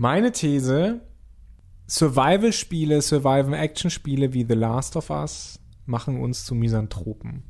Meine 0.00 0.30
These, 0.30 1.00
Survival-Spiele, 1.88 3.02
Survival-Action-Spiele 3.02 4.32
wie 4.32 4.46
The 4.48 4.54
Last 4.54 4.94
of 4.94 5.10
Us 5.10 5.58
machen 5.86 6.20
uns 6.20 6.44
zu 6.44 6.54
Misanthropen. 6.54 7.42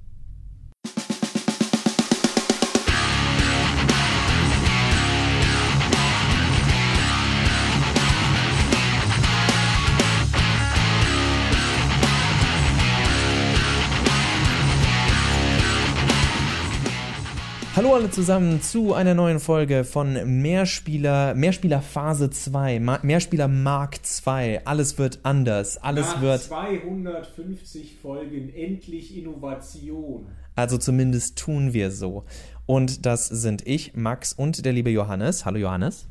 Hallo 17.79 17.95
alle 17.95 18.11
zusammen 18.11 18.61
zu 18.61 18.93
einer 18.93 19.15
neuen 19.15 19.39
Folge 19.39 19.85
von 19.85 20.43
Mehrspieler, 20.43 21.37
Mehrspieler 21.37 21.81
Phase 21.81 22.29
2, 22.29 22.81
Ma 22.81 22.99
Mehrspieler 23.05 23.47
Mark 23.47 24.05
2. 24.05 24.67
Alles 24.67 24.99
wird 24.99 25.21
anders, 25.23 25.77
alles 25.79 26.09
Nach 26.09 26.21
wird 26.21 26.43
250 26.43 27.99
Folgen 28.03 28.53
endlich 28.53 29.17
Innovation. 29.17 30.27
Also 30.57 30.77
zumindest 30.77 31.39
tun 31.39 31.73
wir 31.73 31.93
so. 31.93 32.25
Und 32.67 33.07
das 33.07 33.29
sind 33.29 33.65
ich, 33.65 33.95
Max 33.95 34.33
und 34.33 34.65
der 34.65 34.73
liebe 34.73 34.91
Johannes. 34.91 35.45
Hallo 35.45 35.59
Johannes. 35.59 36.09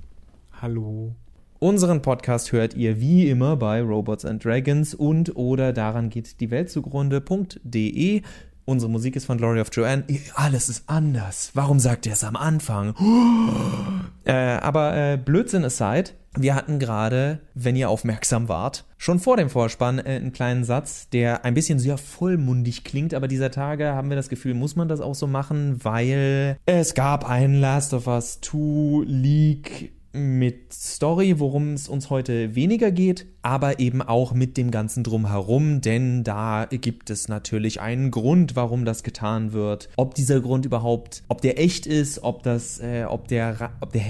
Hallo. 0.61 1.15
Unseren 1.59 2.03
Podcast 2.03 2.51
hört 2.51 2.75
ihr 2.75 3.01
wie 3.01 3.27
immer 3.29 3.57
bei 3.57 3.81
Robots 3.81 4.23
and 4.23 4.45
Dragons 4.45 4.93
und 4.93 5.35
oder 5.35 5.73
daran 5.73 6.09
geht 6.09 6.39
die 6.39 6.49
Welt 6.49 6.69
zugrunde.de. 6.69 8.21
Unsere 8.69 8.91
Musik 8.91 9.15
ist 9.15 9.23
von 9.23 9.37
Glory 9.37 9.61
of 9.61 9.69
Joanne. 9.71 10.03
Alles 10.35 10.67
ist 10.67 10.83
anders. 10.87 11.51
Warum 11.53 11.79
sagt 11.79 12.05
er 12.05 12.11
es 12.11 12.25
am 12.25 12.35
Anfang? 12.35 12.95
äh, 14.25 14.33
aber 14.33 14.93
äh, 14.93 15.17
Blödsinn 15.17 15.63
aside, 15.63 16.09
wir 16.35 16.53
hatten 16.53 16.77
gerade, 16.77 17.39
wenn 17.53 17.77
ihr 17.77 17.89
aufmerksam 17.89 18.49
wart, 18.49 18.83
schon 18.97 19.19
vor 19.19 19.37
dem 19.37 19.49
Vorspann 19.49 19.99
äh, 19.99 20.17
einen 20.17 20.33
kleinen 20.33 20.65
Satz, 20.65 21.07
der 21.07 21.45
ein 21.45 21.53
bisschen 21.53 21.79
sehr 21.79 21.97
vollmundig 21.97 22.83
klingt, 22.83 23.13
aber 23.13 23.29
dieser 23.29 23.51
Tage 23.51 23.93
haben 23.93 24.09
wir 24.09 24.17
das 24.17 24.27
Gefühl, 24.27 24.53
muss 24.53 24.75
man 24.75 24.89
das 24.89 24.99
auch 24.99 25.15
so 25.15 25.27
machen, 25.27 25.79
weil 25.85 26.57
es 26.65 26.93
gab 26.93 27.25
einen 27.25 27.61
Last 27.61 27.93
of 27.93 28.05
Us 28.07 28.41
2 28.41 29.05
Leak 29.05 29.93
mit 30.13 30.73
Story, 30.73 31.39
worum 31.39 31.73
es 31.73 31.87
uns 31.89 32.09
heute 32.09 32.55
weniger 32.55 32.91
geht, 32.91 33.27
aber 33.41 33.79
eben 33.79 34.01
auch 34.01 34.33
mit 34.33 34.57
dem 34.57 34.71
ganzen 34.71 35.03
Drumherum, 35.03 35.81
denn 35.81 36.23
da 36.23 36.67
gibt 36.69 37.09
es 37.09 37.27
natürlich 37.27 37.81
einen 37.81 38.11
Grund, 38.11 38.55
warum 38.55 38.85
das 38.85 39.03
getan 39.03 39.53
wird. 39.53 39.89
Ob 39.97 40.15
dieser 40.15 40.41
Grund 40.41 40.65
überhaupt, 40.65 41.23
ob 41.27 41.41
der 41.41 41.59
echt 41.59 41.85
ist, 41.85 42.23
ob 42.23 42.43
das, 42.43 42.79
äh, 42.79 43.05
ob 43.07 43.27
der, 43.27 43.71
ob 43.81 43.91
der 43.91 44.03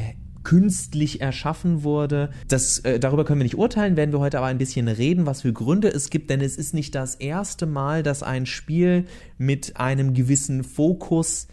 künstlich 0.48 1.20
erschaffen 1.20 1.84
wurde. 1.84 2.30
Das, 2.48 2.80
äh, 2.80 3.02
darüber 3.02 3.26
können 3.26 3.42
wir 3.42 3.44
nicht 3.44 3.58
urteilen, 3.58 3.98
werden 3.98 4.14
wir 4.14 4.20
heute 4.20 4.38
aber 4.38 4.48
ein 4.48 4.58
bisschen 4.58 4.88
reden, 4.88 5.26
was 5.26 5.42
für 5.42 5.52
Gründe 5.52 5.90
es 5.90 6.10
gibt, 6.10 6.30
denn 6.30 6.40
es 6.40 6.56
ist 6.56 6.74
nicht 6.74 6.96
das 6.96 7.16
erste 7.16 7.66
Mal, 7.66 8.02
dass 8.02 8.24
ein 8.24 8.46
Spiel 8.46 9.04
mit 9.38 9.76
einem 9.76 10.14
gewissen 10.14 10.64
Fokus 10.64 11.50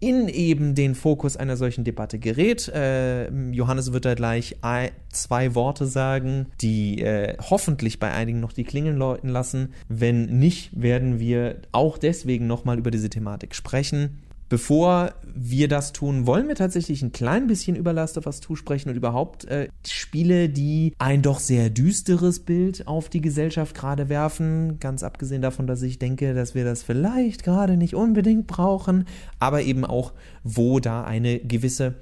in 0.00 0.28
eben 0.28 0.74
den 0.74 0.94
Fokus 0.94 1.36
einer 1.36 1.56
solchen 1.56 1.84
Debatte 1.84 2.18
gerät. 2.18 2.68
Äh, 2.68 3.28
Johannes 3.50 3.92
wird 3.92 4.04
da 4.04 4.14
gleich 4.14 4.56
ein, 4.62 4.90
zwei 5.10 5.54
Worte 5.54 5.86
sagen, 5.86 6.46
die 6.60 7.00
äh, 7.02 7.36
hoffentlich 7.38 7.98
bei 7.98 8.12
einigen 8.12 8.40
noch 8.40 8.52
die 8.52 8.64
Klingeln 8.64 8.96
läuten 8.96 9.28
lassen. 9.28 9.72
Wenn 9.88 10.26
nicht, 10.38 10.70
werden 10.80 11.18
wir 11.18 11.56
auch 11.72 11.98
deswegen 11.98 12.46
nochmal 12.46 12.78
über 12.78 12.90
diese 12.90 13.10
Thematik 13.10 13.54
sprechen. 13.54 14.22
Bevor 14.48 15.12
wir 15.24 15.66
das 15.66 15.92
tun, 15.92 16.24
wollen 16.26 16.46
wir 16.46 16.54
tatsächlich 16.54 17.02
ein 17.02 17.10
klein 17.10 17.48
bisschen 17.48 17.74
über 17.74 17.92
Last 17.92 18.16
of 18.16 18.26
Us 18.26 18.40
2 18.40 18.54
sprechen 18.54 18.90
und 18.90 18.94
überhaupt 18.94 19.44
äh, 19.46 19.68
Spiele, 19.84 20.48
die 20.48 20.94
ein 20.98 21.22
doch 21.22 21.40
sehr 21.40 21.68
düsteres 21.68 22.38
Bild 22.40 22.86
auf 22.86 23.08
die 23.08 23.20
Gesellschaft 23.20 23.74
gerade 23.74 24.08
werfen. 24.08 24.78
Ganz 24.78 25.02
abgesehen 25.02 25.42
davon, 25.42 25.66
dass 25.66 25.82
ich 25.82 25.98
denke, 25.98 26.32
dass 26.32 26.54
wir 26.54 26.64
das 26.64 26.84
vielleicht 26.84 27.42
gerade 27.42 27.76
nicht 27.76 27.96
unbedingt 27.96 28.46
brauchen, 28.46 29.06
aber 29.40 29.62
eben 29.62 29.84
auch, 29.84 30.12
wo 30.44 30.78
da 30.78 31.02
eine 31.02 31.40
gewisse, 31.40 31.96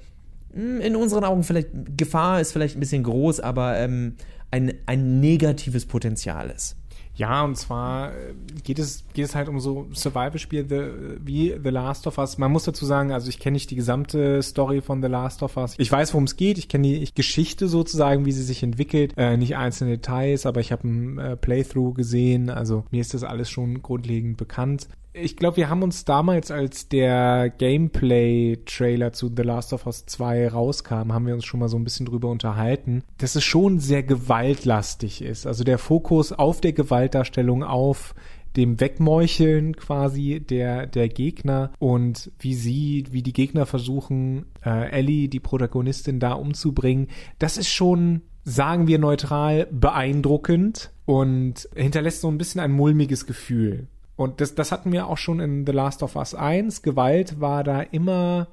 hm, 0.53 0.81
in 0.81 0.95
unseren 0.95 1.23
Augen 1.23 1.43
vielleicht, 1.43 1.69
Gefahr 1.97 2.41
ist 2.41 2.51
vielleicht 2.51 2.77
ein 2.77 2.79
bisschen 2.79 3.03
groß, 3.03 3.39
aber 3.39 3.79
ähm, 3.79 4.17
ein, 4.51 4.71
ein 4.85 5.19
negatives 5.19 5.87
Potenzial 5.87 6.51
ist. 6.51 6.75
Ja, 7.15 7.43
und 7.43 7.55
zwar 7.55 8.11
äh, 8.11 8.33
geht 8.63 8.79
es, 8.79 9.05
geht 9.13 9.25
es 9.25 9.35
halt 9.35 9.47
um 9.47 9.59
so 9.59 9.87
Survival-Spiele 9.93 11.17
wie 11.23 11.55
The 11.61 11.69
Last 11.69 12.07
of 12.07 12.17
Us. 12.17 12.37
Man 12.37 12.51
muss 12.51 12.65
dazu 12.65 12.85
sagen, 12.85 13.11
also 13.11 13.29
ich 13.29 13.39
kenne 13.39 13.53
nicht 13.53 13.71
die 13.71 13.75
gesamte 13.75 14.43
Story 14.43 14.81
von 14.81 15.01
The 15.01 15.07
Last 15.07 15.41
of 15.41 15.55
Us. 15.57 15.75
Ich 15.77 15.91
weiß, 15.91 16.13
worum 16.13 16.25
es 16.25 16.35
geht. 16.35 16.57
Ich 16.57 16.67
kenne 16.67 16.87
die 16.87 17.09
Geschichte 17.15 17.67
sozusagen, 17.67 18.25
wie 18.25 18.31
sie 18.31 18.43
sich 18.43 18.63
entwickelt. 18.63 19.13
Äh, 19.17 19.37
nicht 19.37 19.55
einzelne 19.55 19.91
Details, 19.91 20.45
aber 20.45 20.59
ich 20.59 20.71
habe 20.71 20.87
ein 20.87 21.17
äh, 21.17 21.37
Playthrough 21.37 21.93
gesehen. 21.93 22.49
Also 22.49 22.83
mir 22.91 23.01
ist 23.01 23.13
das 23.13 23.23
alles 23.23 23.49
schon 23.49 23.81
grundlegend 23.81 24.37
bekannt 24.37 24.87
ich 25.15 25.37
glaube, 25.37 25.57
wir 25.57 25.69
haben 25.69 25.83
uns 25.83 26.05
damals, 26.05 26.51
als 26.51 26.89
der 26.89 27.49
Gameplay-Trailer 27.49 29.13
zu 29.13 29.31
The 29.35 29.43
Last 29.43 29.73
of 29.73 29.85
Us 29.85 30.05
2 30.05 30.49
rauskam, 30.49 31.13
haben 31.13 31.25
wir 31.25 31.33
uns 31.33 31.45
schon 31.45 31.59
mal 31.59 31.69
so 31.69 31.77
ein 31.77 31.83
bisschen 31.83 32.05
drüber 32.05 32.29
unterhalten, 32.29 33.03
dass 33.17 33.35
es 33.35 33.43
schon 33.43 33.79
sehr 33.79 34.03
gewaltlastig 34.03 35.21
ist. 35.21 35.47
Also 35.47 35.63
der 35.63 35.77
Fokus 35.77 36.33
auf 36.33 36.59
der 36.59 36.73
Gewaltdarstellung, 36.73 37.63
auf 37.63 38.13
dem 38.57 38.79
Wegmeucheln 38.79 39.75
quasi 39.75 40.39
der, 40.39 40.87
der 40.87 41.09
Gegner 41.09 41.71
und 41.79 42.31
wie 42.39 42.53
sie, 42.53 43.05
wie 43.11 43.23
die 43.23 43.33
Gegner 43.33 43.65
versuchen, 43.65 44.45
äh, 44.65 44.91
Ellie, 44.91 45.27
die 45.27 45.39
Protagonistin, 45.39 46.19
da 46.19 46.33
umzubringen, 46.33 47.07
das 47.39 47.57
ist 47.57 47.69
schon, 47.69 48.21
sagen 48.43 48.87
wir 48.87 48.99
neutral, 48.99 49.67
beeindruckend 49.71 50.91
und 51.05 51.67
hinterlässt 51.75 52.21
so 52.21 52.29
ein 52.29 52.37
bisschen 52.37 52.61
ein 52.61 52.71
mulmiges 52.71 53.25
Gefühl. 53.25 53.87
Und 54.15 54.41
das, 54.41 54.55
das 54.55 54.71
hatten 54.71 54.91
wir 54.91 55.07
auch 55.07 55.17
schon 55.17 55.39
in 55.39 55.65
The 55.65 55.71
Last 55.71 56.03
of 56.03 56.15
Us 56.15 56.33
1. 56.33 56.81
Gewalt 56.81 57.39
war 57.41 57.63
da 57.63 57.81
immer 57.81 58.47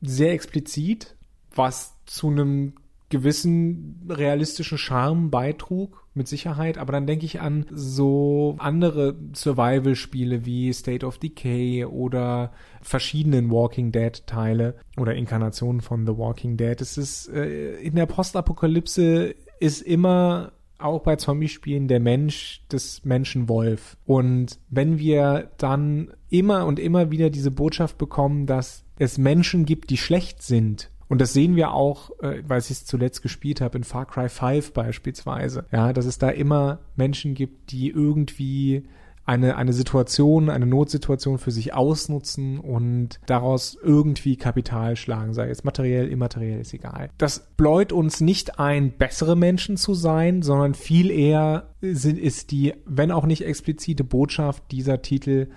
sehr 0.00 0.32
explizit, 0.32 1.16
was 1.54 1.96
zu 2.06 2.28
einem 2.28 2.74
gewissen 3.08 4.06
realistischen 4.08 4.78
Charme 4.78 5.30
beitrug, 5.30 6.08
mit 6.18 6.28
Sicherheit. 6.28 6.76
Aber 6.76 6.92
dann 6.92 7.06
denke 7.06 7.24
ich 7.24 7.40
an 7.40 7.64
so 7.72 8.56
andere 8.58 9.16
Survival-Spiele 9.34 10.44
wie 10.44 10.70
State 10.74 11.06
of 11.06 11.16
Decay 11.16 11.86
oder 11.86 12.52
verschiedenen 12.82 13.50
Walking 13.50 13.90
Dead-Teile 13.90 14.74
oder 14.98 15.14
Inkarnationen 15.14 15.80
von 15.80 16.06
The 16.06 16.18
Walking 16.18 16.58
Dead. 16.58 16.78
Es 16.78 16.98
ist 16.98 17.28
äh, 17.28 17.80
in 17.80 17.94
der 17.94 18.06
Postapokalypse 18.06 19.34
ist 19.60 19.80
immer 19.80 20.52
auch 20.78 21.02
bei 21.02 21.16
Zombie-Spielen 21.16 21.88
der 21.88 22.00
Mensch 22.00 22.62
des 22.70 23.04
Menschen 23.04 23.48
Wolf. 23.48 23.96
Und 24.06 24.58
wenn 24.70 24.98
wir 24.98 25.50
dann 25.58 26.12
immer 26.30 26.66
und 26.66 26.78
immer 26.78 27.10
wieder 27.10 27.30
diese 27.30 27.50
Botschaft 27.50 27.98
bekommen, 27.98 28.46
dass 28.46 28.84
es 28.98 29.18
Menschen 29.18 29.64
gibt, 29.64 29.90
die 29.90 29.96
schlecht 29.96 30.42
sind, 30.42 30.90
und 31.08 31.20
das 31.22 31.32
sehen 31.32 31.56
wir 31.56 31.72
auch, 31.72 32.10
äh, 32.20 32.42
weil 32.46 32.60
ich 32.60 32.70
es 32.70 32.84
zuletzt 32.84 33.22
gespielt 33.22 33.60
habe, 33.60 33.78
in 33.78 33.84
Far 33.84 34.06
Cry 34.06 34.28
5 34.28 34.72
beispielsweise. 34.72 35.64
Ja, 35.72 35.92
dass 35.92 36.04
es 36.04 36.18
da 36.18 36.28
immer 36.28 36.80
Menschen 36.96 37.34
gibt, 37.34 37.72
die 37.72 37.88
irgendwie 37.88 38.84
eine, 39.28 39.56
eine 39.56 39.74
Situation, 39.74 40.48
eine 40.48 40.64
Notsituation 40.64 41.36
für 41.36 41.50
sich 41.50 41.74
ausnutzen 41.74 42.58
und 42.58 43.20
daraus 43.26 43.76
irgendwie 43.82 44.36
Kapital 44.36 44.96
schlagen, 44.96 45.34
sei 45.34 45.50
es 45.50 45.64
materiell, 45.64 46.08
immateriell, 46.08 46.60
ist 46.60 46.72
egal. 46.72 47.10
Das 47.18 47.40
bläut 47.58 47.92
uns 47.92 48.22
nicht 48.22 48.58
ein, 48.58 48.92
bessere 48.92 49.36
Menschen 49.36 49.76
zu 49.76 49.92
sein, 49.92 50.40
sondern 50.40 50.72
viel 50.72 51.10
eher 51.10 51.74
sind, 51.82 52.18
ist 52.18 52.52
die, 52.52 52.72
wenn 52.86 53.12
auch 53.12 53.26
nicht 53.26 53.44
explizite 53.44 54.02
Botschaft 54.02 54.62
dieser 54.70 55.02
Titel, 55.02 55.48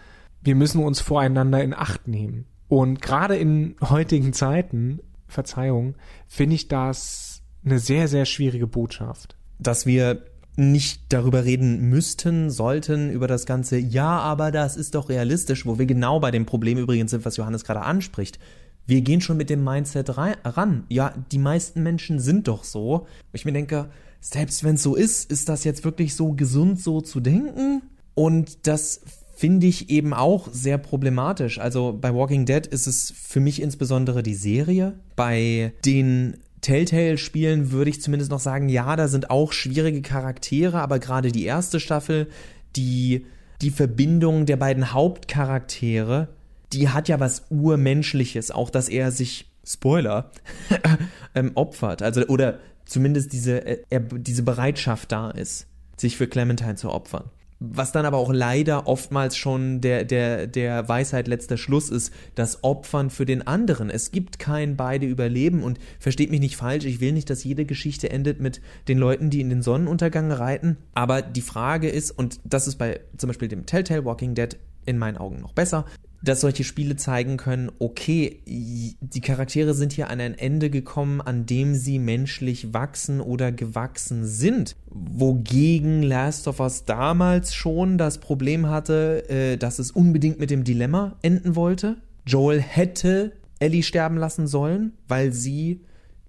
wir 0.42 0.56
müssen 0.56 0.84
uns 0.84 1.00
voreinander 1.00 1.64
in 1.64 1.74
Acht 1.74 2.10
nehmen. 2.10 2.48
Und 2.68 3.02
gerade 3.02 3.38
in 3.38 3.78
heutigen 3.82 4.34
Zeiten, 4.34 5.00
Verzeihung, 5.28 5.96
finde 6.28 6.56
ich 6.56 6.68
das 6.68 7.42
eine 7.64 7.80
sehr, 7.80 8.10
sehr 8.10 8.26
schwierige 8.26 8.68
Botschaft. 8.68 9.38
Dass 9.60 9.86
wir 9.86 10.26
nicht 10.62 11.02
darüber 11.10 11.44
reden 11.44 11.90
müssten, 11.90 12.50
sollten, 12.50 13.10
über 13.10 13.28
das 13.28 13.46
Ganze, 13.46 13.78
ja, 13.78 14.20
aber 14.20 14.52
das 14.52 14.78
ist 14.78 14.96
doch 14.96 15.10
realistisch, 15.10 15.66
wo 15.66 15.80
wir 15.80 15.88
genau 15.88 16.20
bei 16.20 16.32
dem 16.32 16.46
Problem 16.46 16.78
übrigens 16.78 17.12
sind, 17.12 17.26
was 17.26 17.38
Johannes 17.38 17.64
gerade 17.64 17.82
anspricht. 17.82 18.40
Wir 18.86 19.02
gehen 19.02 19.22
schon 19.22 19.38
mit 19.38 19.50
dem 19.50 19.64
Mindset 19.64 20.18
ran. 20.18 20.84
Ja, 20.90 21.14
die 21.32 21.38
meisten 21.38 21.82
Menschen 21.84 22.20
sind 22.20 22.48
doch 22.48 22.64
so. 22.64 23.08
Ich 23.34 23.46
mir 23.46 23.54
denke, 23.54 23.90
selbst 24.20 24.64
wenn 24.64 24.76
es 24.76 24.84
so 24.84 24.96
ist, 24.96 25.32
ist 25.32 25.50
das 25.50 25.64
jetzt 25.64 25.84
wirklich 25.84 26.16
so 26.16 26.34
gesund, 26.34 26.80
so 26.80 27.02
zu 27.02 27.20
denken? 27.20 27.82
Und 28.14 28.68
das 28.68 29.02
finde 29.36 29.66
ich 29.66 29.90
eben 29.90 30.14
auch 30.14 30.48
sehr 30.52 30.78
problematisch. 30.78 31.60
Also 31.60 31.98
bei 32.00 32.14
Walking 32.14 32.46
Dead 32.46 32.68
ist 32.68 32.86
es 32.86 33.12
für 33.16 33.40
mich 33.40 33.62
insbesondere 33.62 34.22
die 34.22 34.36
Serie. 34.36 35.00
Bei 35.16 35.74
den 35.86 36.38
Telltale-Spielen 36.62 37.72
würde 37.72 37.90
ich 37.90 38.02
zumindest 38.02 38.32
noch 38.32 38.40
sagen, 38.40 38.70
ja, 38.70 38.96
da 38.96 39.08
sind 39.08 39.30
auch 39.30 39.52
schwierige 39.52 40.02
Charaktere, 40.02 40.80
aber 40.80 41.00
gerade 41.00 41.32
die 41.32 41.46
erste 41.46 41.80
Staffel, 41.80 42.28
die, 42.76 43.26
die 43.62 43.72
Verbindung 43.72 44.46
der 44.46 44.58
beiden 44.58 44.94
Hauptcharaktere, 44.94 46.30
die 46.72 46.90
hat 46.90 47.10
ja 47.10 47.20
was 47.20 47.46
Urmenschliches, 47.50 48.52
auch 48.52 48.70
dass 48.70 48.90
er 48.90 49.12
sich, 49.12 49.48
Spoiler, 49.64 50.32
ähm, 51.36 51.52
opfert. 51.56 52.02
Also, 52.02 52.26
oder 52.28 52.60
zumindest 52.86 53.34
diese, 53.34 53.66
äh, 53.66 54.02
diese 54.02 54.44
Bereitschaft 54.44 55.12
da 55.12 55.32
ist, 55.32 55.68
sich 55.98 56.18
für 56.18 56.28
Clementine 56.28 56.76
zu 56.76 56.90
opfern 56.90 57.30
was 57.64 57.92
dann 57.92 58.08
aber 58.08 58.18
auch 58.18 58.34
leider 58.34 58.88
oftmals 58.88 59.38
schon 59.38 59.82
der, 59.82 60.04
der, 60.04 60.48
der 60.48 60.90
Weisheit 60.90 61.28
letzter 61.28 61.58
Schluss 61.58 61.92
ist, 61.92 62.12
das 62.34 62.64
Opfern 62.64 63.12
für 63.12 63.26
den 63.26 63.46
anderen. 63.46 63.92
Es 63.92 64.12
gibt 64.12 64.40
kein 64.40 64.76
beide 64.76 65.06
Überleben 65.06 65.62
und 65.62 65.80
versteht 66.00 66.32
mich 66.32 66.40
nicht 66.40 66.58
falsch, 66.58 66.86
ich 66.86 67.00
will 67.02 67.12
nicht, 67.12 67.30
dass 67.30 67.44
jede 67.44 67.66
Geschichte 67.66 68.10
endet 68.10 68.40
mit 68.40 68.62
den 68.88 68.98
Leuten, 68.98 69.30
die 69.30 69.42
in 69.42 69.50
den 69.50 69.62
Sonnenuntergang 69.62 70.32
reiten, 70.32 70.78
aber 70.96 71.22
die 71.22 71.42
Frage 71.42 71.88
ist, 71.88 72.10
und 72.10 72.40
das 72.44 72.68
ist 72.68 72.78
bei 72.78 73.00
zum 73.16 73.28
Beispiel 73.28 73.48
dem 73.48 73.68
Telltale 73.68 74.06
Walking 74.06 74.34
Dead 74.34 74.58
in 74.88 74.98
meinen 74.98 75.18
Augen 75.18 75.40
noch 75.40 75.54
besser, 75.54 75.86
dass 76.24 76.42
solche 76.42 76.64
Spiele 76.64 76.96
zeigen 76.96 77.38
können, 77.38 77.72
okay, 77.80 78.42
die 78.46 79.22
Charaktere 79.22 79.74
sind 79.74 79.94
hier 79.94 80.10
an 80.10 80.20
ein 80.20 80.38
Ende 80.38 80.70
gekommen, 80.70 81.20
an 81.20 81.46
dem 81.46 81.74
sie 81.74 81.98
menschlich 82.00 82.74
wachsen 82.74 83.22
oder 83.22 83.52
gewachsen 83.52 84.26
sind. 84.26 84.76
Wogegen 84.88 86.04
Last 86.04 86.48
of 86.48 86.60
Us 86.60 86.86
damals 86.86 87.56
schon 87.56 87.98
das 87.98 88.20
Problem 88.20 88.70
hatte, 88.70 89.30
äh, 89.30 89.58
dass 89.58 89.80
es 89.80 89.92
unbedingt 89.92 90.40
mit 90.40 90.52
dem 90.52 90.64
Dilemma 90.64 91.18
enden 91.22 91.56
wollte. 91.56 91.98
Joel 92.26 92.62
hätte 92.62 93.34
Ellie 93.60 93.84
sterben 93.84 94.18
lassen 94.18 94.48
sollen, 94.48 94.94
weil 95.08 95.32
sie 95.32 95.82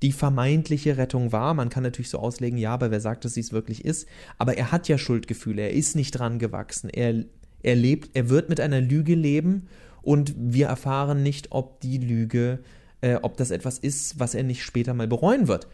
die 0.03 0.13
vermeintliche 0.13 0.97
Rettung 0.97 1.33
war. 1.33 1.55
Man 1.55 1.69
kann 1.69 1.83
natürlich 1.83 2.11
so 2.11 2.19
auslegen, 2.19 2.59
ja, 2.59 2.75
aber 2.75 2.91
wer 2.91 3.01
sagt, 3.01 3.25
dass 3.25 3.35
sie 3.35 3.41
es 3.41 3.53
wirklich 3.53 3.85
ist? 3.85 4.09
Aber 4.37 4.57
er 4.57 4.73
hat 4.73 4.89
ja 4.89 4.99
Schuldgefühle, 4.99 5.63
er 5.63 5.73
ist 5.73 5.95
nicht 5.97 6.13
dran 6.13 6.39
gewachsen. 6.39 6.91
Er 6.91 7.25
er 7.63 7.77
lebt, 7.77 8.11
er 8.15 8.29
wird 8.29 8.49
mit 8.49 8.61
einer 8.61 8.81
Lüge 8.81 9.15
leben 9.15 9.69
und 10.03 10.35
wir 10.37 10.67
erfahren 10.67 11.23
nicht, 11.23 11.49
ob 11.51 11.81
die 11.81 11.99
Lüge, 11.99 12.61
äh, 13.01 13.17
ob 13.23 13.37
das 13.37 13.51
etwas 13.51 13.79
ist, 13.79 14.19
was 14.19 14.35
er 14.35 14.43
nicht 14.43 14.63
später 14.63 14.95
mal 14.95 15.09
bereuen 15.09 15.49
wird. 15.49 15.69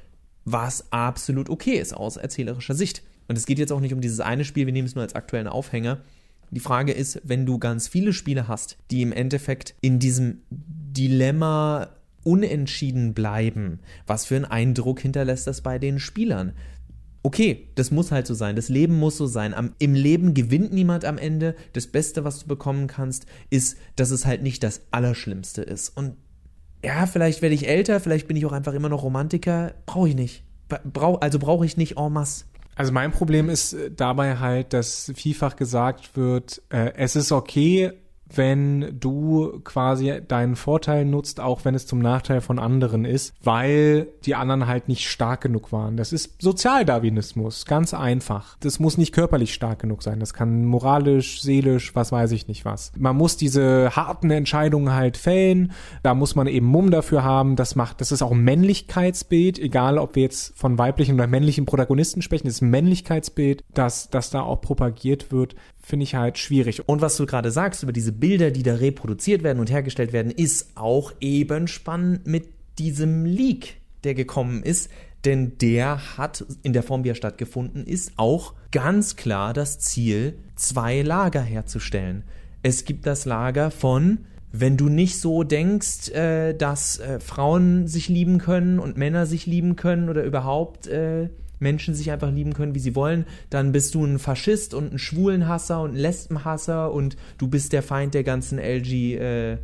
Was 0.44 0.92
absolut 0.92 1.50
okay 1.50 1.78
ist 1.78 1.94
aus 1.94 2.16
erzählerischer 2.16 2.74
Sicht. 2.74 3.02
Und 3.26 3.36
es 3.36 3.46
geht 3.46 3.58
jetzt 3.58 3.72
auch 3.72 3.80
nicht 3.80 3.92
um 3.92 4.00
dieses 4.00 4.20
eine 4.20 4.44
Spiel, 4.44 4.66
wir 4.66 4.72
nehmen 4.72 4.86
es 4.86 4.94
nur 4.94 5.04
als 5.04 5.14
aktuellen 5.14 5.48
Aufhänger. 5.48 6.00
Die 6.50 6.60
Frage 6.60 6.92
ist, 6.92 7.20
wenn 7.24 7.44
du 7.44 7.58
ganz 7.58 7.88
viele 7.88 8.14
Spiele 8.14 8.48
hast, 8.48 8.78
die 8.90 9.02
im 9.02 9.12
Endeffekt 9.12 9.74
in 9.82 9.98
diesem 9.98 10.40
Dilemma 10.50 11.90
unentschieden 12.24 13.12
bleiben, 13.14 13.80
was 14.06 14.24
für 14.24 14.36
einen 14.36 14.44
Eindruck 14.46 15.00
hinterlässt 15.00 15.46
das 15.46 15.60
bei 15.60 15.78
den 15.78 15.98
Spielern? 15.98 16.54
Okay, 17.22 17.68
das 17.74 17.90
muss 17.90 18.10
halt 18.10 18.26
so 18.26 18.34
sein. 18.34 18.56
Das 18.56 18.68
Leben 18.68 18.98
muss 18.98 19.16
so 19.16 19.26
sein. 19.26 19.54
Am, 19.54 19.74
Im 19.78 19.94
Leben 19.94 20.34
gewinnt 20.34 20.72
niemand 20.72 21.04
am 21.04 21.18
Ende. 21.18 21.54
Das 21.72 21.86
Beste, 21.86 22.24
was 22.24 22.40
du 22.40 22.46
bekommen 22.46 22.86
kannst, 22.86 23.26
ist, 23.50 23.76
dass 23.96 24.10
es 24.10 24.26
halt 24.26 24.42
nicht 24.42 24.62
das 24.62 24.82
Allerschlimmste 24.90 25.62
ist. 25.62 25.90
Und 25.90 26.16
ja, 26.84 27.06
vielleicht 27.06 27.42
werde 27.42 27.54
ich 27.54 27.68
älter, 27.68 28.00
vielleicht 28.00 28.28
bin 28.28 28.36
ich 28.36 28.46
auch 28.46 28.52
einfach 28.52 28.74
immer 28.74 28.88
noch 28.88 29.02
Romantiker. 29.02 29.74
Brauche 29.86 30.08
ich 30.08 30.14
nicht. 30.14 30.44
Brauch, 30.68 31.20
also 31.20 31.38
brauche 31.38 31.64
ich 31.66 31.76
nicht 31.76 31.96
en 31.96 32.12
masse. 32.12 32.44
Also 32.76 32.92
mein 32.92 33.10
Problem 33.10 33.50
ist 33.50 33.72
äh, 33.72 33.90
dabei 33.90 34.36
halt, 34.38 34.72
dass 34.72 35.10
vielfach 35.16 35.56
gesagt 35.56 36.16
wird, 36.16 36.62
äh, 36.70 36.92
es 36.94 37.16
ist 37.16 37.32
okay, 37.32 37.92
wenn 38.34 38.98
du 38.98 39.60
quasi 39.64 40.20
deinen 40.26 40.56
Vorteil 40.56 41.04
nutzt, 41.04 41.40
auch 41.40 41.64
wenn 41.64 41.74
es 41.74 41.86
zum 41.86 41.98
Nachteil 41.98 42.40
von 42.40 42.58
anderen 42.58 43.04
ist, 43.04 43.34
weil 43.42 44.08
die 44.24 44.34
anderen 44.34 44.66
halt 44.66 44.88
nicht 44.88 45.08
stark 45.08 45.40
genug 45.40 45.72
waren. 45.72 45.96
Das 45.96 46.12
ist 46.12 46.40
Sozialdarwinismus, 46.40 47.64
ganz 47.64 47.94
einfach. 47.94 48.56
Das 48.60 48.78
muss 48.78 48.98
nicht 48.98 49.12
körperlich 49.12 49.54
stark 49.54 49.80
genug 49.80 50.02
sein. 50.02 50.20
Das 50.20 50.34
kann 50.34 50.64
moralisch, 50.64 51.42
seelisch, 51.42 51.94
was 51.94 52.12
weiß 52.12 52.32
ich 52.32 52.48
nicht 52.48 52.64
was. 52.64 52.92
Man 52.96 53.16
muss 53.16 53.36
diese 53.36 53.96
harten 53.96 54.30
Entscheidungen 54.30 54.92
halt 54.92 55.16
fällen. 55.16 55.72
Da 56.02 56.14
muss 56.14 56.34
man 56.34 56.46
eben 56.46 56.66
Mumm 56.66 56.90
dafür 56.90 57.24
haben. 57.24 57.56
Das 57.56 57.76
macht, 57.76 58.00
das 58.00 58.12
ist 58.12 58.22
auch 58.22 58.32
ein 58.32 58.44
Männlichkeitsbild, 58.44 59.58
egal 59.58 59.98
ob 59.98 60.16
wir 60.16 60.22
jetzt 60.22 60.56
von 60.56 60.78
weiblichen 60.78 61.14
oder 61.14 61.26
männlichen 61.26 61.66
Protagonisten 61.66 62.22
sprechen, 62.22 62.46
das 62.46 62.56
ist 62.56 62.62
ein 62.62 62.70
Männlichkeitsbild, 62.70 63.64
das, 63.74 64.10
das 64.10 64.30
da 64.30 64.42
auch 64.42 64.60
propagiert 64.60 65.32
wird 65.32 65.54
finde 65.88 66.04
ich 66.04 66.14
halt 66.14 66.36
schwierig. 66.36 66.86
Und 66.86 67.00
was 67.00 67.16
du 67.16 67.24
gerade 67.24 67.50
sagst 67.50 67.82
über 67.82 67.92
diese 67.92 68.12
Bilder, 68.20 68.50
die 68.50 68.62
da 68.62 68.74
reproduziert 68.74 69.42
werden 69.42 69.60
und 69.60 69.70
hergestellt 69.70 70.12
werden, 70.12 70.30
ist 70.30 70.70
auch 70.74 71.12
eben 71.20 71.68
spannend 71.68 72.26
mit 72.26 72.48
diesem 72.78 73.24
Leak, 73.24 73.76
der 74.04 74.14
gekommen 74.14 74.62
ist. 74.62 74.90
Denn 75.24 75.58
der 75.58 76.16
hat 76.16 76.44
in 76.62 76.72
der 76.72 76.82
Form, 76.82 77.04
wie 77.04 77.10
er 77.10 77.14
stattgefunden 77.14 77.84
ist, 77.84 78.12
auch 78.16 78.54
ganz 78.70 79.16
klar 79.16 79.52
das 79.52 79.80
Ziel, 79.80 80.38
zwei 80.54 81.02
Lager 81.02 81.42
herzustellen. 81.42 82.24
Es 82.62 82.84
gibt 82.84 83.06
das 83.06 83.24
Lager 83.24 83.70
von 83.70 84.18
wenn 84.50 84.76
du 84.76 84.88
nicht 84.88 85.20
so 85.20 85.42
denkst, 85.42 86.10
äh, 86.10 86.54
dass 86.54 86.98
äh, 86.98 87.20
Frauen 87.20 87.86
sich 87.86 88.08
lieben 88.08 88.38
können 88.38 88.78
und 88.78 88.96
Männer 88.96 89.26
sich 89.26 89.46
lieben 89.46 89.76
können 89.76 90.08
oder 90.08 90.24
überhaupt 90.24 90.86
äh, 90.86 91.28
Menschen 91.58 91.94
sich 91.94 92.10
einfach 92.10 92.30
lieben 92.30 92.52
können, 92.52 92.74
wie 92.74 92.80
sie 92.80 92.94
wollen, 92.94 93.26
dann 93.50 93.72
bist 93.72 93.94
du 93.94 94.04
ein 94.04 94.18
Faschist 94.18 94.74
und 94.74 94.92
ein 94.92 94.98
Schwulenhasser 94.98 95.82
und 95.82 95.92
ein 95.92 95.96
Lesbenhasser 95.96 96.92
und 96.92 97.16
du 97.38 97.48
bist 97.48 97.72
der 97.72 97.82
Feind 97.82 98.14
der 98.14 98.24
ganzen 98.24 98.58
LG, 98.58 99.16
äh, 99.16 99.58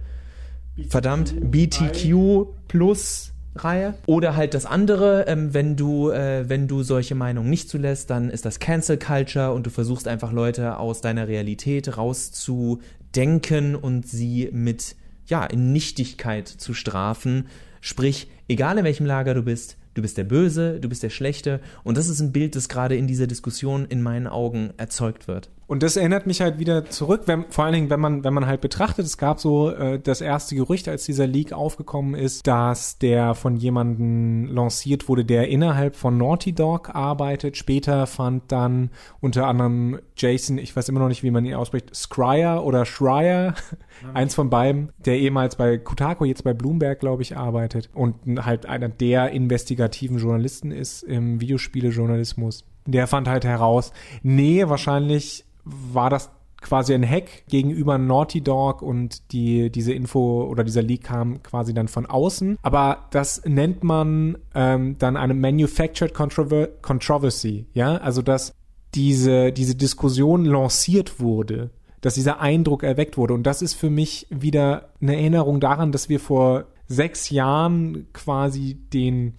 verdammt, 0.88 1.34
BTQ 1.50 2.46
plus 2.68 3.34
Reihe. 3.56 3.94
Oder 4.06 4.36
halt 4.36 4.54
das 4.54 4.66
andere, 4.66 5.26
ähm, 5.28 5.54
wenn 5.54 5.76
du, 5.76 6.10
äh, 6.10 6.48
wenn 6.48 6.66
du 6.66 6.82
solche 6.82 7.14
Meinungen 7.14 7.50
nicht 7.50 7.68
zulässt, 7.68 8.10
dann 8.10 8.30
ist 8.30 8.44
das 8.44 8.58
Cancel 8.58 8.98
Culture 8.98 9.52
und 9.52 9.66
du 9.66 9.70
versuchst 9.70 10.08
einfach 10.08 10.32
Leute 10.32 10.78
aus 10.78 11.00
deiner 11.00 11.28
Realität 11.28 11.96
rauszudenken 11.96 13.76
und 13.76 14.08
sie 14.08 14.48
mit, 14.52 14.96
ja, 15.26 15.44
in 15.44 15.72
Nichtigkeit 15.72 16.48
zu 16.48 16.74
strafen. 16.74 17.46
Sprich, 17.80 18.28
egal 18.48 18.78
in 18.78 18.84
welchem 18.84 19.06
Lager 19.06 19.34
du 19.34 19.42
bist, 19.42 19.76
du 19.94 20.02
bist 20.02 20.18
der 20.18 20.24
Böse, 20.24 20.80
du 20.80 20.88
bist 20.88 21.02
der 21.02 21.10
Schlechte. 21.10 21.60
Und 21.82 21.96
das 21.96 22.08
ist 22.08 22.20
ein 22.20 22.32
Bild, 22.32 22.56
das 22.56 22.68
gerade 22.68 22.96
in 22.96 23.06
dieser 23.06 23.26
Diskussion 23.26 23.86
in 23.86 24.02
meinen 24.02 24.26
Augen 24.26 24.70
erzeugt 24.76 25.28
wird. 25.28 25.50
Und 25.66 25.82
das 25.82 25.96
erinnert 25.96 26.26
mich 26.26 26.40
halt 26.40 26.58
wieder 26.58 26.84
zurück, 26.86 27.22
wenn, 27.26 27.46
vor 27.48 27.64
allen 27.64 27.74
Dingen, 27.74 27.90
wenn 27.90 28.00
man, 28.00 28.22
wenn 28.24 28.34
man 28.34 28.46
halt 28.46 28.60
betrachtet, 28.60 29.06
es 29.06 29.16
gab 29.16 29.40
so 29.40 29.70
äh, 29.70 29.98
das 29.98 30.20
erste 30.20 30.54
Gerücht, 30.54 30.88
als 30.88 31.04
dieser 31.04 31.26
Leak 31.26 31.52
aufgekommen 31.52 32.14
ist, 32.14 32.46
dass 32.46 32.98
der 32.98 33.34
von 33.34 33.56
jemandem 33.56 34.46
lanciert 34.46 35.08
wurde, 35.08 35.24
der 35.24 35.48
innerhalb 35.48 35.96
von 35.96 36.18
Naughty 36.18 36.52
Dog 36.52 36.94
arbeitet. 36.94 37.56
Später 37.56 38.06
fand 38.06 38.52
dann 38.52 38.90
unter 39.20 39.46
anderem 39.46 40.00
Jason, 40.16 40.58
ich 40.58 40.76
weiß 40.76 40.88
immer 40.88 41.00
noch 41.00 41.08
nicht, 41.08 41.22
wie 41.22 41.30
man 41.30 41.44
ihn 41.46 41.54
ausspricht, 41.54 41.94
Scryer 41.94 42.64
oder 42.64 42.84
Schreier, 42.84 43.54
eins 44.14 44.34
von 44.34 44.50
beiden, 44.50 44.92
der 44.98 45.18
ehemals 45.18 45.56
bei 45.56 45.78
Kotaku, 45.78 46.24
jetzt 46.26 46.44
bei 46.44 46.52
Bloomberg, 46.52 47.00
glaube 47.00 47.22
ich, 47.22 47.36
arbeitet 47.36 47.88
und 47.94 48.44
halt 48.44 48.66
einer 48.66 48.88
der 48.88 49.30
investigativen 49.30 50.18
Journalisten 50.18 50.70
ist 50.70 51.02
im 51.02 51.40
Videospielejournalismus. 51.40 52.64
Der 52.86 53.06
fand 53.06 53.28
halt 53.28 53.44
heraus, 53.46 53.92
nee, 54.22 54.68
wahrscheinlich 54.68 55.46
war 55.64 56.10
das 56.10 56.30
quasi 56.64 56.94
ein 56.94 57.08
Hack 57.08 57.44
gegenüber 57.48 57.98
Naughty 57.98 58.40
Dog 58.40 58.82
und 58.82 59.32
die, 59.32 59.70
diese 59.70 59.92
Info 59.92 60.44
oder 60.44 60.64
dieser 60.64 60.82
Leak 60.82 61.04
kam 61.04 61.42
quasi 61.42 61.74
dann 61.74 61.88
von 61.88 62.06
außen. 62.06 62.58
Aber 62.62 63.06
das 63.10 63.44
nennt 63.44 63.84
man 63.84 64.38
ähm, 64.54 64.96
dann 64.98 65.16
eine 65.16 65.34
Manufactured 65.34 66.14
Controver 66.14 66.68
Controversy, 66.80 67.66
ja, 67.74 67.96
also 67.98 68.22
dass 68.22 68.54
diese, 68.94 69.52
diese 69.52 69.74
Diskussion 69.74 70.44
lanciert 70.44 71.20
wurde, 71.20 71.70
dass 72.00 72.14
dieser 72.14 72.40
Eindruck 72.40 72.82
erweckt 72.82 73.16
wurde. 73.16 73.34
Und 73.34 73.44
das 73.44 73.60
ist 73.60 73.74
für 73.74 73.90
mich 73.90 74.26
wieder 74.30 74.88
eine 75.00 75.16
Erinnerung 75.16 75.60
daran, 75.60 75.92
dass 75.92 76.08
wir 76.08 76.20
vor 76.20 76.64
sechs 76.86 77.30
Jahren 77.30 78.06
quasi 78.12 78.78
den, 78.92 79.34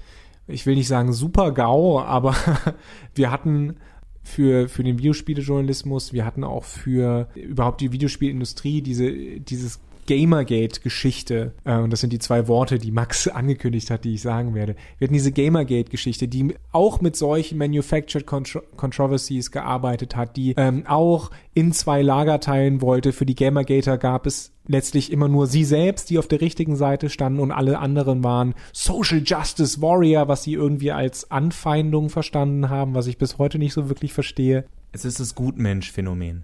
ich 0.47 0.65
will 0.65 0.75
nicht 0.75 0.87
sagen 0.87 1.13
Super-GAU, 1.13 2.01
aber 2.01 2.35
wir 3.15 3.31
hatten 3.31 3.77
für, 4.25 4.67
für 4.67 4.83
den 4.83 4.97
Videospielejournalismus, 4.97 6.11
wir 6.11 6.25
hatten 6.25 6.43
auch 6.43 6.63
für 6.63 7.29
überhaupt 7.35 7.79
die 7.79 7.91
Videospielindustrie 7.91 8.81
diese, 8.81 9.11
dieses 9.39 9.79
Gamergate-Geschichte, 10.05 11.53
äh, 11.63 11.77
und 11.77 11.91
das 11.91 12.01
sind 12.01 12.13
die 12.13 12.19
zwei 12.19 12.47
Worte, 12.47 12.77
die 12.77 12.91
Max 12.91 13.27
angekündigt 13.27 13.89
hat, 13.89 14.03
die 14.03 14.15
ich 14.15 14.21
sagen 14.21 14.55
werde. 14.55 14.75
Wir 14.97 15.07
hatten 15.07 15.13
diese 15.13 15.31
Gamergate-Geschichte, 15.31 16.27
die 16.27 16.55
auch 16.71 17.01
mit 17.01 17.15
solchen 17.15 17.57
Manufactured 17.57 18.25
Contro 18.25 18.61
Controversies 18.75 19.51
gearbeitet 19.51 20.15
hat, 20.15 20.35
die 20.35 20.53
ähm, 20.57 20.85
auch 20.87 21.31
in 21.53 21.71
zwei 21.71 22.01
Lager 22.01 22.39
teilen 22.39 22.81
wollte. 22.81 23.13
Für 23.13 23.25
die 23.25 23.35
Gamergater 23.35 23.97
gab 23.97 24.25
es 24.25 24.51
letztlich 24.67 25.11
immer 25.11 25.27
nur 25.27 25.47
sie 25.47 25.63
selbst, 25.63 26.09
die 26.09 26.17
auf 26.17 26.27
der 26.27 26.41
richtigen 26.41 26.75
Seite 26.75 27.09
standen 27.09 27.39
und 27.39 27.51
alle 27.51 27.79
anderen 27.79 28.23
waren 28.23 28.55
Social 28.73 29.21
Justice 29.23 29.81
Warrior, 29.81 30.27
was 30.27 30.43
sie 30.43 30.53
irgendwie 30.53 30.91
als 30.91 31.31
Anfeindung 31.31 32.09
verstanden 32.09 32.69
haben, 32.69 32.95
was 32.95 33.07
ich 33.07 33.17
bis 33.17 33.37
heute 33.37 33.59
nicht 33.59 33.73
so 33.73 33.89
wirklich 33.89 34.13
verstehe. 34.13 34.65
Es 34.91 35.05
ist 35.05 35.19
das 35.19 35.35
Gutmensch-Phänomen. 35.35 36.43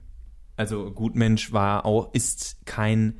Also 0.58 0.91
Gutmensch 0.91 1.53
war 1.53 1.86
auch, 1.86 2.13
ist 2.13 2.58
kein 2.65 3.15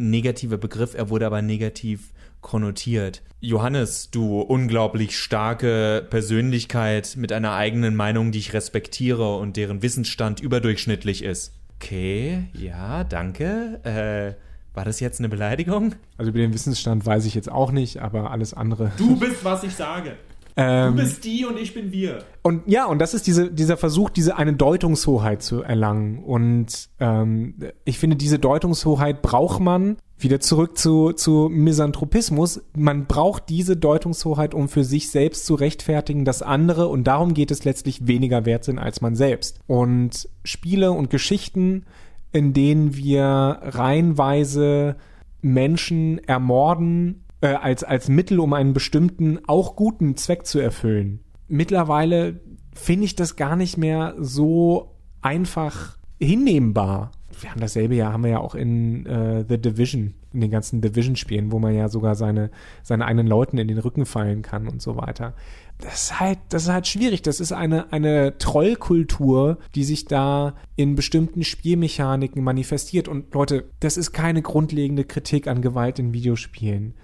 negativer 0.00 0.56
Begriff, 0.56 0.94
er 0.94 1.10
wurde 1.10 1.26
aber 1.26 1.42
negativ 1.42 2.12
konnotiert. 2.40 3.22
Johannes, 3.40 4.10
du 4.10 4.40
unglaublich 4.40 5.18
starke 5.18 6.06
Persönlichkeit 6.10 7.14
mit 7.16 7.32
einer 7.32 7.54
eigenen 7.54 7.94
Meinung, 7.94 8.32
die 8.32 8.38
ich 8.38 8.52
respektiere 8.52 9.36
und 9.36 9.56
deren 9.56 9.82
Wissensstand 9.82 10.40
überdurchschnittlich 10.40 11.22
ist. 11.22 11.52
Okay, 11.76 12.44
ja, 12.52 13.04
danke. 13.04 13.80
Äh, 13.84 14.34
war 14.74 14.84
das 14.84 15.00
jetzt 15.00 15.18
eine 15.18 15.28
Beleidigung? 15.28 15.94
Also 16.16 16.30
über 16.30 16.38
den 16.38 16.52
Wissensstand 16.52 17.04
weiß 17.04 17.24
ich 17.24 17.34
jetzt 17.34 17.50
auch 17.50 17.72
nicht, 17.72 17.98
aber 17.98 18.30
alles 18.30 18.54
andere. 18.54 18.92
Du 18.96 19.18
bist, 19.18 19.44
was 19.44 19.64
ich 19.64 19.74
sage. 19.74 20.16
Ähm, 20.56 20.96
du 20.96 21.02
bist 21.02 21.24
die 21.24 21.44
und 21.44 21.58
ich 21.58 21.74
bin 21.74 21.92
wir. 21.92 22.24
Und 22.42 22.62
ja, 22.66 22.86
und 22.86 22.98
das 22.98 23.14
ist 23.14 23.26
diese, 23.26 23.50
dieser 23.50 23.76
Versuch, 23.76 24.10
diese 24.10 24.36
eine 24.36 24.52
Deutungshoheit 24.54 25.42
zu 25.42 25.62
erlangen. 25.62 26.18
Und 26.18 26.88
ähm, 26.98 27.54
ich 27.84 27.98
finde, 27.98 28.16
diese 28.16 28.38
Deutungshoheit 28.38 29.22
braucht 29.22 29.60
man. 29.60 29.96
Wieder 30.18 30.38
zurück 30.38 30.76
zu, 30.76 31.12
zu 31.12 31.48
Misanthropismus. 31.50 32.60
Man 32.76 33.06
braucht 33.06 33.48
diese 33.48 33.76
Deutungshoheit, 33.76 34.52
um 34.52 34.68
für 34.68 34.84
sich 34.84 35.10
selbst 35.10 35.46
zu 35.46 35.54
rechtfertigen, 35.54 36.26
dass 36.26 36.42
andere, 36.42 36.88
und 36.88 37.04
darum 37.04 37.32
geht 37.32 37.50
es 37.50 37.64
letztlich, 37.64 38.06
weniger 38.06 38.44
wert 38.44 38.64
sind 38.64 38.78
als 38.78 39.00
man 39.00 39.16
selbst. 39.16 39.60
Und 39.66 40.28
Spiele 40.44 40.92
und 40.92 41.08
Geschichten, 41.08 41.86
in 42.32 42.52
denen 42.52 42.96
wir 42.96 43.60
reihenweise 43.62 44.96
Menschen 45.40 46.18
ermorden, 46.26 47.24
äh, 47.40 47.48
als, 47.48 47.84
als 47.84 48.08
Mittel, 48.08 48.40
um 48.40 48.52
einen 48.52 48.72
bestimmten, 48.72 49.38
auch 49.46 49.76
guten 49.76 50.16
Zweck 50.16 50.46
zu 50.46 50.58
erfüllen. 50.58 51.20
Mittlerweile 51.48 52.40
finde 52.74 53.04
ich 53.04 53.16
das 53.16 53.36
gar 53.36 53.56
nicht 53.56 53.76
mehr 53.76 54.14
so 54.18 54.96
einfach 55.20 55.96
hinnehmbar. 56.18 57.12
Wir 57.40 57.50
haben 57.50 57.60
dasselbe 57.60 57.94
ja, 57.94 58.12
haben 58.12 58.24
wir 58.24 58.30
ja 58.30 58.38
auch 58.38 58.54
in 58.54 59.06
äh, 59.06 59.44
The 59.48 59.58
Division, 59.58 60.14
in 60.32 60.40
den 60.40 60.50
ganzen 60.50 60.80
Division-Spielen, 60.80 61.50
wo 61.50 61.58
man 61.58 61.74
ja 61.74 61.88
sogar 61.88 62.14
seine, 62.14 62.50
seine 62.82 63.06
eigenen 63.06 63.26
Leuten 63.26 63.56
in 63.56 63.68
den 63.68 63.78
Rücken 63.78 64.04
fallen 64.04 64.42
kann 64.42 64.68
und 64.68 64.82
so 64.82 64.96
weiter. 64.96 65.34
Das 65.78 66.02
ist 66.02 66.20
halt, 66.20 66.38
das 66.50 66.64
ist 66.64 66.68
halt 66.68 66.86
schwierig. 66.86 67.22
Das 67.22 67.40
ist 67.40 67.52
eine, 67.52 67.90
eine 67.92 68.36
Trollkultur, 68.36 69.58
die 69.74 69.84
sich 69.84 70.04
da 70.04 70.54
in 70.76 70.94
bestimmten 70.94 71.42
Spielmechaniken 71.42 72.44
manifestiert. 72.44 73.08
Und 73.08 73.32
Leute, 73.32 73.64
das 73.80 73.96
ist 73.96 74.12
keine 74.12 74.42
grundlegende 74.42 75.04
Kritik 75.04 75.46
an 75.46 75.62
Gewalt 75.62 75.98
in 75.98 76.12
Videospielen 76.12 76.94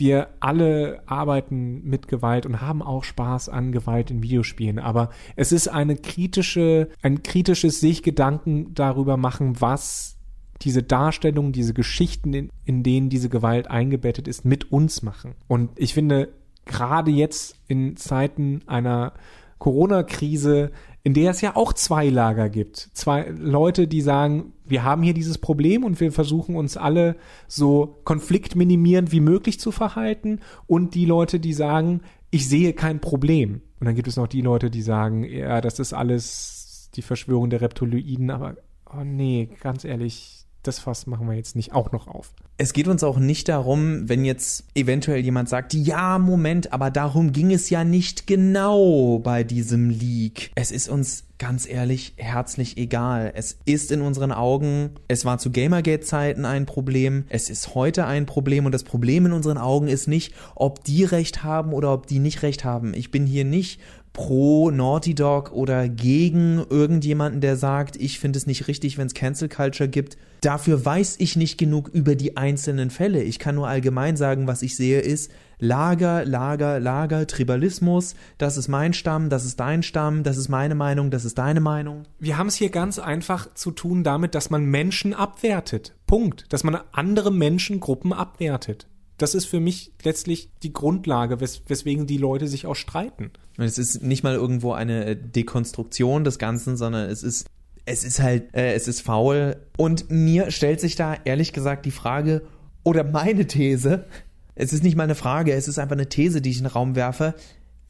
wir 0.00 0.28
alle 0.40 1.02
arbeiten 1.06 1.82
mit 1.84 2.08
Gewalt 2.08 2.46
und 2.46 2.60
haben 2.60 2.82
auch 2.82 3.04
Spaß 3.04 3.48
an 3.48 3.70
Gewalt 3.72 4.10
in 4.10 4.22
Videospielen, 4.22 4.78
aber 4.78 5.10
es 5.36 5.52
ist 5.52 5.68
eine 5.68 5.96
kritische, 5.96 6.88
ein 7.02 7.22
kritisches 7.22 7.80
sich 7.80 8.02
Gedanken 8.02 8.74
darüber 8.74 9.16
machen, 9.16 9.60
was 9.60 10.16
diese 10.62 10.82
Darstellungen, 10.82 11.52
diese 11.52 11.74
Geschichten, 11.74 12.34
in, 12.34 12.50
in 12.64 12.82
denen 12.82 13.08
diese 13.08 13.28
Gewalt 13.28 13.70
eingebettet 13.70 14.28
ist, 14.28 14.44
mit 14.44 14.72
uns 14.72 15.02
machen. 15.02 15.34
Und 15.48 15.70
ich 15.76 15.94
finde, 15.94 16.28
gerade 16.66 17.10
jetzt 17.10 17.56
in 17.66 17.96
Zeiten 17.96 18.60
einer 18.66 19.12
Corona-Krise 19.58 20.70
in 21.02 21.14
der 21.14 21.30
es 21.30 21.40
ja 21.40 21.56
auch 21.56 21.72
zwei 21.72 22.08
Lager 22.08 22.48
gibt. 22.48 22.90
Zwei 22.92 23.28
Leute, 23.30 23.88
die 23.88 24.02
sagen, 24.02 24.52
wir 24.66 24.84
haben 24.84 25.02
hier 25.02 25.14
dieses 25.14 25.38
Problem 25.38 25.84
und 25.84 25.98
wir 26.00 26.12
versuchen 26.12 26.56
uns 26.56 26.76
alle 26.76 27.16
so 27.48 28.00
konfliktminimierend 28.04 29.10
wie 29.10 29.20
möglich 29.20 29.58
zu 29.58 29.72
verhalten 29.72 30.40
und 30.66 30.94
die 30.94 31.06
Leute, 31.06 31.40
die 31.40 31.54
sagen, 31.54 32.02
ich 32.30 32.48
sehe 32.48 32.74
kein 32.74 33.00
Problem. 33.00 33.62
Und 33.80 33.86
dann 33.86 33.94
gibt 33.94 34.08
es 34.08 34.16
noch 34.16 34.28
die 34.28 34.42
Leute, 34.42 34.70
die 34.70 34.82
sagen, 34.82 35.24
ja, 35.24 35.60
das 35.60 35.78
ist 35.78 35.92
alles 35.94 36.90
die 36.94 37.02
Verschwörung 37.02 37.50
der 37.50 37.62
Reptiloiden, 37.62 38.30
aber 38.30 38.56
oh 38.92 39.04
nee, 39.04 39.48
ganz 39.60 39.84
ehrlich, 39.84 40.39
das 40.62 40.78
Fass 40.78 41.06
machen 41.06 41.28
wir 41.28 41.34
jetzt 41.34 41.56
nicht 41.56 41.72
auch 41.72 41.92
noch 41.92 42.06
auf. 42.06 42.32
Es 42.58 42.72
geht 42.72 42.88
uns 42.88 43.02
auch 43.02 43.18
nicht 43.18 43.48
darum, 43.48 44.08
wenn 44.08 44.24
jetzt 44.24 44.64
eventuell 44.74 45.20
jemand 45.20 45.48
sagt, 45.48 45.72
ja, 45.72 46.18
Moment, 46.18 46.72
aber 46.72 46.90
darum 46.90 47.32
ging 47.32 47.52
es 47.52 47.70
ja 47.70 47.84
nicht 47.84 48.26
genau 48.26 49.18
bei 49.18 49.44
diesem 49.44 49.88
Leak. 49.88 50.50
Es 50.54 50.70
ist 50.70 50.88
uns 50.88 51.24
ganz 51.38 51.66
ehrlich 51.66 52.12
herzlich 52.18 52.76
egal. 52.76 53.32
Es 53.34 53.58
ist 53.64 53.90
in 53.90 54.02
unseren 54.02 54.30
Augen, 54.30 54.90
es 55.08 55.24
war 55.24 55.38
zu 55.38 55.50
Gamergate-Zeiten 55.50 56.44
ein 56.44 56.66
Problem, 56.66 57.24
es 57.30 57.48
ist 57.48 57.74
heute 57.74 58.04
ein 58.04 58.26
Problem 58.26 58.66
und 58.66 58.72
das 58.72 58.84
Problem 58.84 59.24
in 59.24 59.32
unseren 59.32 59.56
Augen 59.56 59.88
ist 59.88 60.06
nicht, 60.06 60.34
ob 60.54 60.84
die 60.84 61.02
recht 61.02 61.42
haben 61.42 61.72
oder 61.72 61.94
ob 61.94 62.06
die 62.06 62.18
nicht 62.18 62.42
recht 62.42 62.62
haben. 62.62 62.92
Ich 62.92 63.10
bin 63.10 63.24
hier 63.24 63.46
nicht 63.46 63.80
pro 64.20 64.70
Naughty 64.70 65.14
Dog 65.14 65.50
oder 65.50 65.88
gegen 65.88 66.62
irgendjemanden, 66.68 67.40
der 67.40 67.56
sagt, 67.56 67.96
ich 67.96 68.20
finde 68.20 68.36
es 68.36 68.46
nicht 68.46 68.68
richtig, 68.68 68.98
wenn 68.98 69.06
es 69.06 69.14
Cancel 69.14 69.48
Culture 69.48 69.88
gibt. 69.88 70.18
Dafür 70.42 70.84
weiß 70.84 71.16
ich 71.20 71.36
nicht 71.36 71.56
genug 71.56 71.88
über 71.88 72.14
die 72.16 72.36
einzelnen 72.36 72.90
Fälle. 72.90 73.22
Ich 73.22 73.38
kann 73.38 73.54
nur 73.54 73.66
allgemein 73.66 74.18
sagen, 74.18 74.46
was 74.46 74.60
ich 74.60 74.76
sehe, 74.76 75.00
ist 75.00 75.32
Lager, 75.58 76.26
Lager, 76.26 76.80
Lager, 76.80 77.26
Tribalismus. 77.26 78.14
Das 78.36 78.58
ist 78.58 78.68
mein 78.68 78.92
Stamm, 78.92 79.30
das 79.30 79.46
ist 79.46 79.58
dein 79.58 79.82
Stamm, 79.82 80.22
das 80.22 80.36
ist 80.36 80.50
meine 80.50 80.74
Meinung, 80.74 81.10
das 81.10 81.24
ist 81.24 81.38
deine 81.38 81.60
Meinung. 81.60 82.02
Wir 82.18 82.36
haben 82.36 82.48
es 82.48 82.56
hier 82.56 82.70
ganz 82.70 82.98
einfach 82.98 83.54
zu 83.54 83.70
tun 83.70 84.04
damit, 84.04 84.34
dass 84.34 84.50
man 84.50 84.66
Menschen 84.66 85.14
abwertet. 85.14 85.94
Punkt. 86.06 86.44
Dass 86.52 86.62
man 86.62 86.78
andere 86.92 87.32
Menschengruppen 87.32 88.12
abwertet 88.12 88.86
das 89.22 89.34
ist 89.34 89.44
für 89.44 89.60
mich 89.60 89.92
letztlich 90.02 90.50
die 90.62 90.72
Grundlage, 90.72 91.40
wes 91.40 91.62
weswegen 91.66 92.06
die 92.06 92.16
Leute 92.16 92.48
sich 92.48 92.66
auch 92.66 92.74
streiten. 92.74 93.30
Es 93.58 93.78
ist 93.78 94.02
nicht 94.02 94.22
mal 94.22 94.34
irgendwo 94.34 94.72
eine 94.72 95.04
äh, 95.04 95.16
Dekonstruktion 95.16 96.24
des 96.24 96.38
Ganzen, 96.38 96.76
sondern 96.76 97.08
es 97.08 97.22
ist 97.22 97.46
es 97.84 98.04
ist 98.04 98.20
halt, 98.20 98.54
äh, 98.54 98.74
es 98.74 98.88
ist 98.88 99.00
faul. 99.02 99.56
Und 99.76 100.10
mir 100.10 100.50
stellt 100.50 100.80
sich 100.80 100.96
da 100.96 101.16
ehrlich 101.24 101.52
gesagt 101.52 101.86
die 101.86 101.90
Frage, 101.90 102.42
oder 102.82 103.04
meine 103.04 103.46
These, 103.46 104.06
es 104.54 104.72
ist 104.72 104.82
nicht 104.82 104.96
mal 104.96 105.04
eine 105.04 105.14
Frage, 105.14 105.52
es 105.52 105.68
ist 105.68 105.78
einfach 105.78 105.96
eine 105.96 106.08
These, 106.08 106.40
die 106.40 106.50
ich 106.50 106.58
in 106.58 106.64
den 106.64 106.72
Raum 106.72 106.94
werfe. 106.94 107.34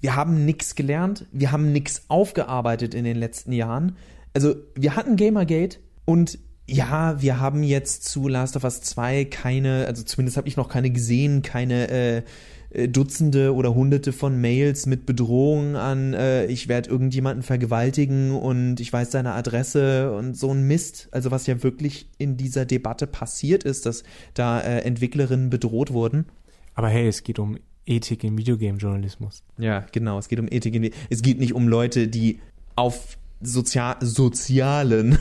Wir 0.00 0.16
haben 0.16 0.44
nichts 0.44 0.74
gelernt, 0.74 1.26
wir 1.32 1.52
haben 1.52 1.72
nichts 1.72 2.04
aufgearbeitet 2.08 2.94
in 2.94 3.04
den 3.04 3.16
letzten 3.16 3.52
Jahren. 3.52 3.96
Also, 4.32 4.54
wir 4.74 4.96
hatten 4.96 5.16
Gamergate 5.16 5.78
und 6.04 6.38
ja, 6.70 7.20
wir 7.20 7.40
haben 7.40 7.62
jetzt 7.62 8.04
zu 8.04 8.28
Last 8.28 8.56
of 8.56 8.64
Us 8.64 8.80
2 8.82 9.24
keine, 9.24 9.86
also 9.86 10.02
zumindest 10.02 10.36
habe 10.36 10.48
ich 10.48 10.56
noch 10.56 10.68
keine 10.68 10.90
gesehen, 10.90 11.42
keine 11.42 11.88
äh, 11.88 12.22
äh, 12.70 12.88
Dutzende 12.88 13.54
oder 13.54 13.74
Hunderte 13.74 14.12
von 14.12 14.40
Mails 14.40 14.86
mit 14.86 15.04
Bedrohungen 15.04 15.74
an, 15.74 16.14
äh, 16.14 16.46
ich 16.46 16.68
werde 16.68 16.88
irgendjemanden 16.88 17.42
vergewaltigen 17.42 18.30
und 18.30 18.78
ich 18.78 18.92
weiß 18.92 19.10
deine 19.10 19.32
Adresse 19.32 20.12
und 20.12 20.36
so 20.36 20.52
ein 20.54 20.62
Mist. 20.66 21.08
Also 21.10 21.32
was 21.32 21.46
ja 21.48 21.62
wirklich 21.64 22.08
in 22.18 22.36
dieser 22.36 22.64
Debatte 22.64 23.08
passiert 23.08 23.64
ist, 23.64 23.86
dass 23.86 24.04
da 24.34 24.60
äh, 24.60 24.82
Entwicklerinnen 24.82 25.50
bedroht 25.50 25.92
wurden. 25.92 26.26
Aber 26.74 26.88
hey, 26.88 27.08
es 27.08 27.24
geht 27.24 27.40
um 27.40 27.58
Ethik 27.84 28.22
im 28.22 28.38
Videogame-Journalismus. 28.38 29.42
Ja, 29.58 29.84
genau, 29.90 30.18
es 30.20 30.28
geht 30.28 30.38
um 30.38 30.46
Ethik. 30.48 30.74
In, 30.74 30.90
es 31.08 31.22
geht 31.22 31.40
nicht 31.40 31.54
um 31.54 31.66
Leute, 31.66 32.06
die 32.06 32.38
auf 32.76 33.18
sozial, 33.40 33.96
sozialen 34.00 35.18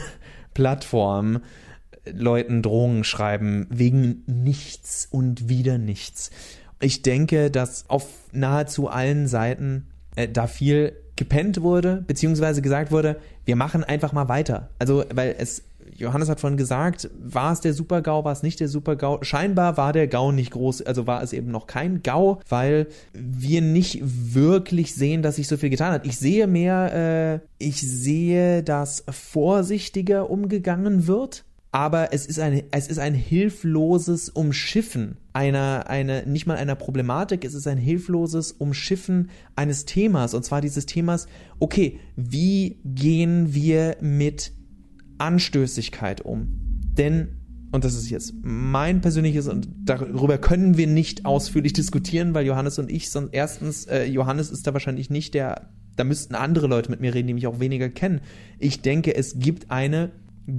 Plattformen 0.53 1.41
Leuten 2.11 2.61
Drohungen 2.61 3.03
schreiben 3.03 3.67
wegen 3.69 4.23
nichts 4.25 5.07
und 5.09 5.49
wieder 5.49 5.77
nichts. 5.77 6.31
Ich 6.79 7.01
denke, 7.01 7.51
dass 7.51 7.89
auf 7.89 8.07
nahezu 8.31 8.87
allen 8.87 9.27
Seiten 9.27 9.87
äh, 10.15 10.27
da 10.27 10.47
viel 10.47 10.93
gepennt 11.15 11.61
wurde, 11.61 12.03
beziehungsweise 12.07 12.61
gesagt 12.61 12.91
wurde, 12.91 13.19
wir 13.45 13.57
machen 13.57 13.83
einfach 13.83 14.13
mal 14.13 14.29
weiter. 14.29 14.69
Also, 14.79 15.03
weil 15.13 15.35
es, 15.37 15.63
Johannes 15.95 16.29
hat 16.29 16.39
vorhin 16.39 16.57
gesagt, 16.57 17.09
war 17.19 17.51
es 17.51 17.61
der 17.61 17.73
Super-GAU, 17.73 18.23
war 18.23 18.31
es 18.31 18.43
nicht 18.43 18.59
der 18.59 18.67
Super-GAU? 18.67 19.23
Scheinbar 19.23 19.77
war 19.77 19.93
der 19.93 20.07
GAU 20.07 20.31
nicht 20.31 20.51
groß, 20.51 20.81
also 20.83 21.07
war 21.07 21.23
es 21.23 21.33
eben 21.33 21.51
noch 21.51 21.67
kein 21.67 22.03
GAU, 22.03 22.39
weil 22.47 22.87
wir 23.13 23.61
nicht 23.61 24.01
wirklich 24.03 24.95
sehen, 24.95 25.21
dass 25.21 25.37
sich 25.37 25.47
so 25.47 25.57
viel 25.57 25.69
getan 25.69 25.91
hat. 25.91 26.05
Ich 26.05 26.17
sehe 26.17 26.47
mehr, 26.47 27.41
äh, 27.41 27.63
ich 27.63 27.81
sehe, 27.81 28.63
dass 28.63 29.03
vorsichtiger 29.09 30.29
umgegangen 30.29 31.07
wird 31.07 31.45
aber 31.71 32.13
es 32.13 32.25
ist 32.25 32.39
ein, 32.39 32.63
es 32.71 32.87
ist 32.87 32.97
ein 32.97 33.13
hilfloses 33.13 34.29
Umschiffen 34.29 35.17
einer, 35.33 35.85
eine, 35.87 36.23
nicht 36.25 36.47
mal 36.47 36.57
einer 36.57 36.75
Problematik, 36.75 37.45
es 37.45 37.53
ist 37.53 37.67
ein 37.67 37.77
hilfloses 37.77 38.51
Umschiffen 38.53 39.29
eines 39.55 39.85
Themas, 39.85 40.33
und 40.33 40.43
zwar 40.43 40.61
dieses 40.61 40.87
Themas, 40.87 41.27
okay, 41.59 41.99
wie 42.15 42.79
gehen 42.83 43.53
wir 43.53 43.97
mit 44.01 44.51
Anstößigkeit 45.19 46.21
um? 46.21 46.47
Denn, 46.97 47.29
und 47.71 47.83
das 47.83 47.95
ist 47.95 48.09
jetzt 48.09 48.33
mein 48.41 49.01
persönliches, 49.01 49.47
und 49.47 49.69
darüber 49.83 50.37
können 50.37 50.77
wir 50.77 50.87
nicht 50.87 51.25
ausführlich 51.25 51.73
diskutieren, 51.81 52.33
weil 52.33 52.45
Johannes 52.45 52.79
und 52.79 52.91
ich, 52.91 53.09
sonst 53.09 53.29
erstens, 53.33 53.85
äh, 53.85 54.05
Johannes 54.05 54.49
ist 54.49 54.65
da 54.65 54.73
wahrscheinlich 54.73 55.09
nicht 55.09 55.33
der, 55.33 55.69
da 55.95 56.03
müssten 56.03 56.35
andere 56.35 56.67
Leute 56.67 56.89
mit 56.89 57.01
mir 57.01 57.13
reden, 57.13 57.27
die 57.27 57.33
mich 57.33 57.47
auch 57.47 57.59
weniger 57.59 57.89
kennen. 57.89 58.21
Ich 58.57 58.81
denke, 58.81 59.15
es 59.15 59.37
gibt 59.39 59.69
eine 59.69 60.11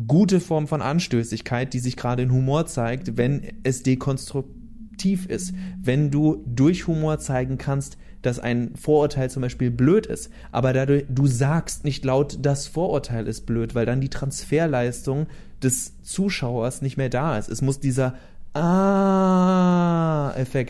gute 0.06 0.40
Form 0.40 0.68
von 0.68 0.82
Anstößigkeit, 0.82 1.72
die 1.72 1.78
sich 1.78 1.96
gerade 1.96 2.22
in 2.22 2.32
Humor 2.32 2.66
zeigt, 2.66 3.16
wenn 3.16 3.42
es 3.62 3.82
dekonstruktiv 3.82 5.26
ist. 5.26 5.54
Wenn 5.82 6.10
du 6.10 6.44
durch 6.46 6.86
Humor 6.86 7.18
zeigen 7.18 7.58
kannst, 7.58 7.96
dass 8.22 8.38
ein 8.38 8.72
Vorurteil 8.76 9.30
zum 9.30 9.42
Beispiel 9.42 9.70
blöd 9.70 10.06
ist, 10.06 10.30
aber 10.52 10.72
dadurch, 10.72 11.04
du 11.08 11.26
sagst 11.26 11.84
nicht 11.84 12.04
laut, 12.04 12.38
das 12.40 12.66
Vorurteil 12.66 13.26
ist 13.26 13.46
blöd, 13.46 13.74
weil 13.74 13.86
dann 13.86 14.00
die 14.00 14.10
Transferleistung 14.10 15.26
des 15.62 16.02
Zuschauers 16.02 16.82
nicht 16.82 16.96
mehr 16.96 17.08
da 17.08 17.38
ist. 17.38 17.48
Es 17.48 17.62
muss 17.62 17.80
dieser 17.80 18.14
Ah-Effekt 18.52 19.56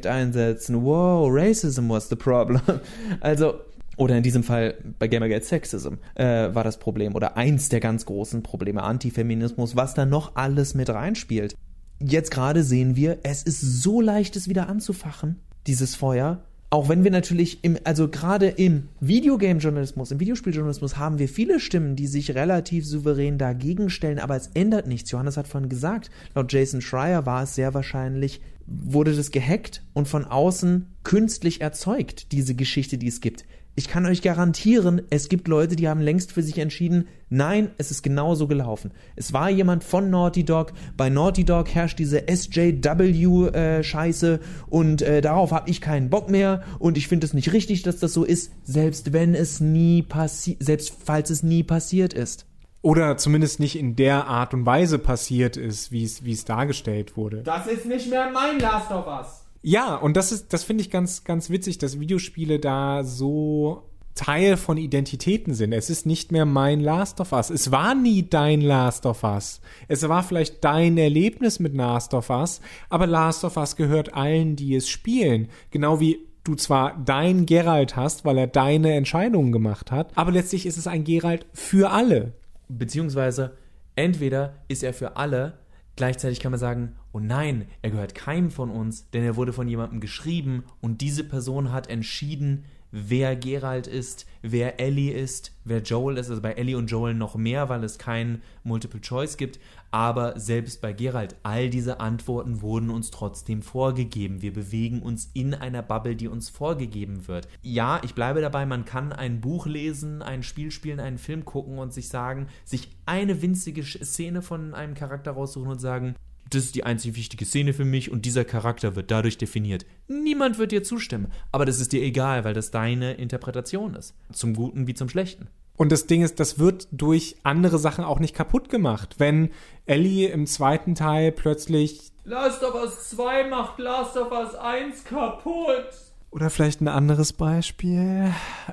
einsetzen. 0.06 0.84
Wow, 0.84 1.28
Racism 1.32 1.88
was 1.88 2.08
the 2.08 2.16
problem. 2.16 2.60
Also, 3.20 3.60
oder 3.96 4.16
in 4.16 4.22
diesem 4.22 4.42
Fall 4.42 4.76
bei 4.98 5.08
Gamergate 5.08 5.44
Sexism 5.44 5.94
äh, 6.14 6.54
war 6.54 6.64
das 6.64 6.78
Problem 6.78 7.14
oder 7.14 7.36
eins 7.36 7.68
der 7.68 7.80
ganz 7.80 8.06
großen 8.06 8.42
Probleme, 8.42 8.82
Antifeminismus, 8.82 9.76
was 9.76 9.92
da 9.94 10.06
noch 10.06 10.36
alles 10.36 10.74
mit 10.74 10.90
reinspielt. 10.90 11.54
Jetzt 12.02 12.30
gerade 12.30 12.62
sehen 12.62 12.96
wir, 12.96 13.18
es 13.24 13.42
ist 13.42 13.60
so 13.60 14.00
leicht, 14.00 14.36
es 14.36 14.48
wieder 14.48 14.70
anzufachen, 14.70 15.40
dieses 15.66 15.96
Feuer, 15.96 16.42
auch 16.72 16.88
wenn 16.88 17.02
wir 17.02 17.10
natürlich 17.10 17.64
im, 17.64 17.76
also 17.82 18.08
gerade 18.08 18.46
im 18.46 18.88
Videogame-Journalismus, 19.00 20.12
im 20.12 20.20
Videospieljournalismus 20.20 20.96
haben 20.96 21.18
wir 21.18 21.28
viele 21.28 21.58
Stimmen, 21.58 21.96
die 21.96 22.06
sich 22.06 22.36
relativ 22.36 22.86
souverän 22.86 23.38
dagegen 23.38 23.90
stellen, 23.90 24.20
aber 24.20 24.36
es 24.36 24.50
ändert 24.54 24.86
nichts. 24.86 25.10
Johannes 25.10 25.36
hat 25.36 25.48
vorhin 25.48 25.68
gesagt, 25.68 26.10
laut 26.34 26.52
Jason 26.52 26.80
Schreier 26.80 27.26
war 27.26 27.42
es 27.42 27.56
sehr 27.56 27.74
wahrscheinlich, 27.74 28.40
wurde 28.66 29.16
das 29.16 29.32
gehackt 29.32 29.82
und 29.94 30.06
von 30.06 30.24
außen 30.24 30.86
künstlich 31.02 31.60
erzeugt, 31.60 32.30
diese 32.30 32.54
Geschichte, 32.54 32.98
die 32.98 33.08
es 33.08 33.20
gibt. 33.20 33.44
Ich 33.76 33.88
kann 33.88 34.04
euch 34.04 34.20
garantieren, 34.20 35.02
es 35.10 35.28
gibt 35.28 35.48
Leute, 35.48 35.76
die 35.76 35.88
haben 35.88 36.00
längst 36.00 36.32
für 36.32 36.42
sich 36.42 36.58
entschieden, 36.58 37.08
nein, 37.28 37.70
es 37.78 37.90
ist 37.90 38.02
genauso 38.02 38.46
gelaufen. 38.46 38.90
Es 39.16 39.32
war 39.32 39.48
jemand 39.48 39.84
von 39.84 40.10
Naughty 40.10 40.44
Dog. 40.44 40.72
Bei 40.96 41.08
Naughty 41.08 41.44
Dog 41.44 41.68
herrscht 41.68 41.98
diese 41.98 42.28
SJW-Scheiße 42.28 44.34
äh, 44.34 44.38
und 44.68 45.02
äh, 45.02 45.20
darauf 45.20 45.52
habe 45.52 45.70
ich 45.70 45.80
keinen 45.80 46.10
Bock 46.10 46.28
mehr 46.28 46.62
und 46.78 46.98
ich 46.98 47.08
finde 47.08 47.26
es 47.26 47.32
nicht 47.32 47.52
richtig, 47.52 47.82
dass 47.82 47.98
das 47.98 48.12
so 48.12 48.24
ist, 48.24 48.52
selbst 48.64 49.12
wenn 49.12 49.34
es 49.34 49.60
nie 49.60 50.02
passiert, 50.02 50.62
selbst 50.62 50.92
falls 51.04 51.30
es 51.30 51.42
nie 51.42 51.62
passiert 51.62 52.12
ist. 52.12 52.46
Oder 52.82 53.18
zumindest 53.18 53.60
nicht 53.60 53.78
in 53.78 53.94
der 53.94 54.26
Art 54.26 54.54
und 54.54 54.64
Weise 54.64 54.98
passiert 54.98 55.56
ist, 55.56 55.92
wie 55.92 56.02
es, 56.02 56.24
wie 56.24 56.32
es 56.32 56.44
dargestellt 56.44 57.16
wurde. 57.16 57.42
Das 57.42 57.66
ist 57.66 57.84
nicht 57.84 58.08
mehr 58.08 58.30
mein 58.32 58.58
Last 58.58 58.90
of 58.90 59.06
Us. 59.06 59.39
Ja, 59.62 59.96
und 59.96 60.16
das 60.16 60.32
ist, 60.32 60.52
das 60.52 60.64
finde 60.64 60.82
ich 60.82 60.90
ganz, 60.90 61.24
ganz 61.24 61.50
witzig, 61.50 61.78
dass 61.78 62.00
Videospiele 62.00 62.58
da 62.58 63.04
so 63.04 63.82
Teil 64.14 64.56
von 64.56 64.76
Identitäten 64.76 65.54
sind. 65.54 65.72
Es 65.72 65.88
ist 65.88 66.04
nicht 66.04 66.32
mehr 66.32 66.44
mein 66.44 66.80
Last 66.80 67.20
of 67.20 67.32
Us. 67.32 67.50
Es 67.50 67.70
war 67.70 67.94
nie 67.94 68.28
dein 68.28 68.60
Last 68.60 69.06
of 69.06 69.22
Us. 69.22 69.60
Es 69.88 70.08
war 70.08 70.22
vielleicht 70.22 70.64
dein 70.64 70.98
Erlebnis 70.98 71.60
mit 71.60 71.74
Last 71.74 72.14
of 72.14 72.30
Us, 72.30 72.60
aber 72.88 73.06
Last 73.06 73.44
of 73.44 73.56
Us 73.56 73.76
gehört 73.76 74.14
allen, 74.14 74.56
die 74.56 74.74
es 74.74 74.88
spielen. 74.88 75.48
Genau 75.70 76.00
wie 76.00 76.18
du 76.44 76.54
zwar 76.54 76.98
dein 77.04 77.46
Geralt 77.46 77.96
hast, 77.96 78.24
weil 78.24 78.38
er 78.38 78.46
deine 78.46 78.94
Entscheidungen 78.94 79.52
gemacht 79.52 79.90
hat, 79.90 80.12
aber 80.16 80.32
letztlich 80.32 80.66
ist 80.66 80.78
es 80.78 80.86
ein 80.86 81.04
Geralt 81.04 81.46
für 81.52 81.90
alle. 81.90 82.32
Beziehungsweise 82.68 83.56
entweder 83.94 84.54
ist 84.68 84.82
er 84.82 84.94
für 84.94 85.16
alle, 85.16 85.59
gleichzeitig 86.00 86.40
kann 86.40 86.50
man 86.50 86.58
sagen, 86.58 86.94
oh 87.12 87.20
nein, 87.20 87.66
er 87.82 87.90
gehört 87.90 88.14
keinem 88.14 88.50
von 88.50 88.70
uns, 88.70 89.10
denn 89.10 89.22
er 89.22 89.36
wurde 89.36 89.52
von 89.52 89.68
jemandem 89.68 90.00
geschrieben 90.00 90.64
und 90.80 91.02
diese 91.02 91.24
Person 91.24 91.72
hat 91.72 91.90
entschieden, 91.90 92.64
wer 92.90 93.36
Geralt 93.36 93.86
ist, 93.86 94.24
wer 94.40 94.80
Ellie 94.80 95.12
ist, 95.12 95.52
wer 95.64 95.82
Joel 95.82 96.16
ist. 96.16 96.30
Also 96.30 96.40
bei 96.40 96.52
Ellie 96.52 96.78
und 96.78 96.86
Joel 96.86 97.12
noch 97.12 97.34
mehr, 97.34 97.68
weil 97.68 97.84
es 97.84 97.98
kein 97.98 98.40
Multiple 98.64 99.02
Choice 99.02 99.36
gibt. 99.36 99.60
Aber 99.90 100.38
selbst 100.38 100.80
bei 100.80 100.92
Geralt, 100.92 101.36
all 101.42 101.68
diese 101.68 102.00
Antworten 102.00 102.62
wurden 102.62 102.90
uns 102.90 103.10
trotzdem 103.10 103.62
vorgegeben. 103.62 104.42
Wir 104.42 104.52
bewegen 104.52 105.02
uns 105.02 105.30
in 105.34 105.54
einer 105.54 105.82
Bubble, 105.82 106.14
die 106.14 106.28
uns 106.28 106.48
vorgegeben 106.48 107.26
wird. 107.26 107.48
Ja, 107.62 108.00
ich 108.04 108.14
bleibe 108.14 108.40
dabei, 108.40 108.66
man 108.66 108.84
kann 108.84 109.12
ein 109.12 109.40
Buch 109.40 109.66
lesen, 109.66 110.22
ein 110.22 110.42
Spiel 110.42 110.70
spielen, 110.70 111.00
einen 111.00 111.18
Film 111.18 111.44
gucken 111.44 111.78
und 111.78 111.92
sich 111.92 112.08
sagen, 112.08 112.46
sich 112.64 112.88
eine 113.06 113.42
winzige 113.42 113.82
Szene 113.82 114.42
von 114.42 114.74
einem 114.74 114.94
Charakter 114.94 115.32
raussuchen 115.32 115.70
und 115.70 115.80
sagen, 115.80 116.14
das 116.50 116.64
ist 116.64 116.74
die 116.74 116.84
einzig 116.84 117.14
wichtige 117.14 117.44
Szene 117.44 117.72
für 117.72 117.84
mich 117.84 118.10
und 118.10 118.26
dieser 118.26 118.44
Charakter 118.44 118.96
wird 118.96 119.10
dadurch 119.12 119.38
definiert. 119.38 119.86
Niemand 120.08 120.58
wird 120.58 120.72
dir 120.72 120.82
zustimmen, 120.82 121.28
aber 121.52 121.64
das 121.64 121.80
ist 121.80 121.92
dir 121.92 122.02
egal, 122.02 122.44
weil 122.44 122.54
das 122.54 122.72
deine 122.72 123.14
Interpretation 123.14 123.94
ist. 123.94 124.14
Zum 124.32 124.54
Guten 124.54 124.88
wie 124.88 124.94
zum 124.94 125.08
Schlechten. 125.08 125.46
Und 125.80 125.90
das 125.90 126.06
Ding 126.06 126.20
ist, 126.20 126.38
das 126.38 126.58
wird 126.58 126.88
durch 126.92 127.36
andere 127.42 127.78
Sachen 127.78 128.04
auch 128.04 128.18
nicht 128.18 128.36
kaputt 128.36 128.68
gemacht. 128.68 129.14
Wenn 129.16 129.48
Ellie 129.86 130.28
im 130.28 130.46
zweiten 130.46 130.94
Teil 130.94 131.32
plötzlich 131.32 132.12
Last 132.24 132.62
of 132.62 132.74
Us 132.74 133.08
2 133.08 133.48
macht 133.48 133.78
Last 133.78 134.14
of 134.18 134.30
Us 134.30 134.54
1 134.56 135.04
kaputt. 135.04 135.88
Oder 136.32 136.50
vielleicht 136.50 136.82
ein 136.82 136.88
anderes 136.88 137.32
Beispiel. 137.32 138.30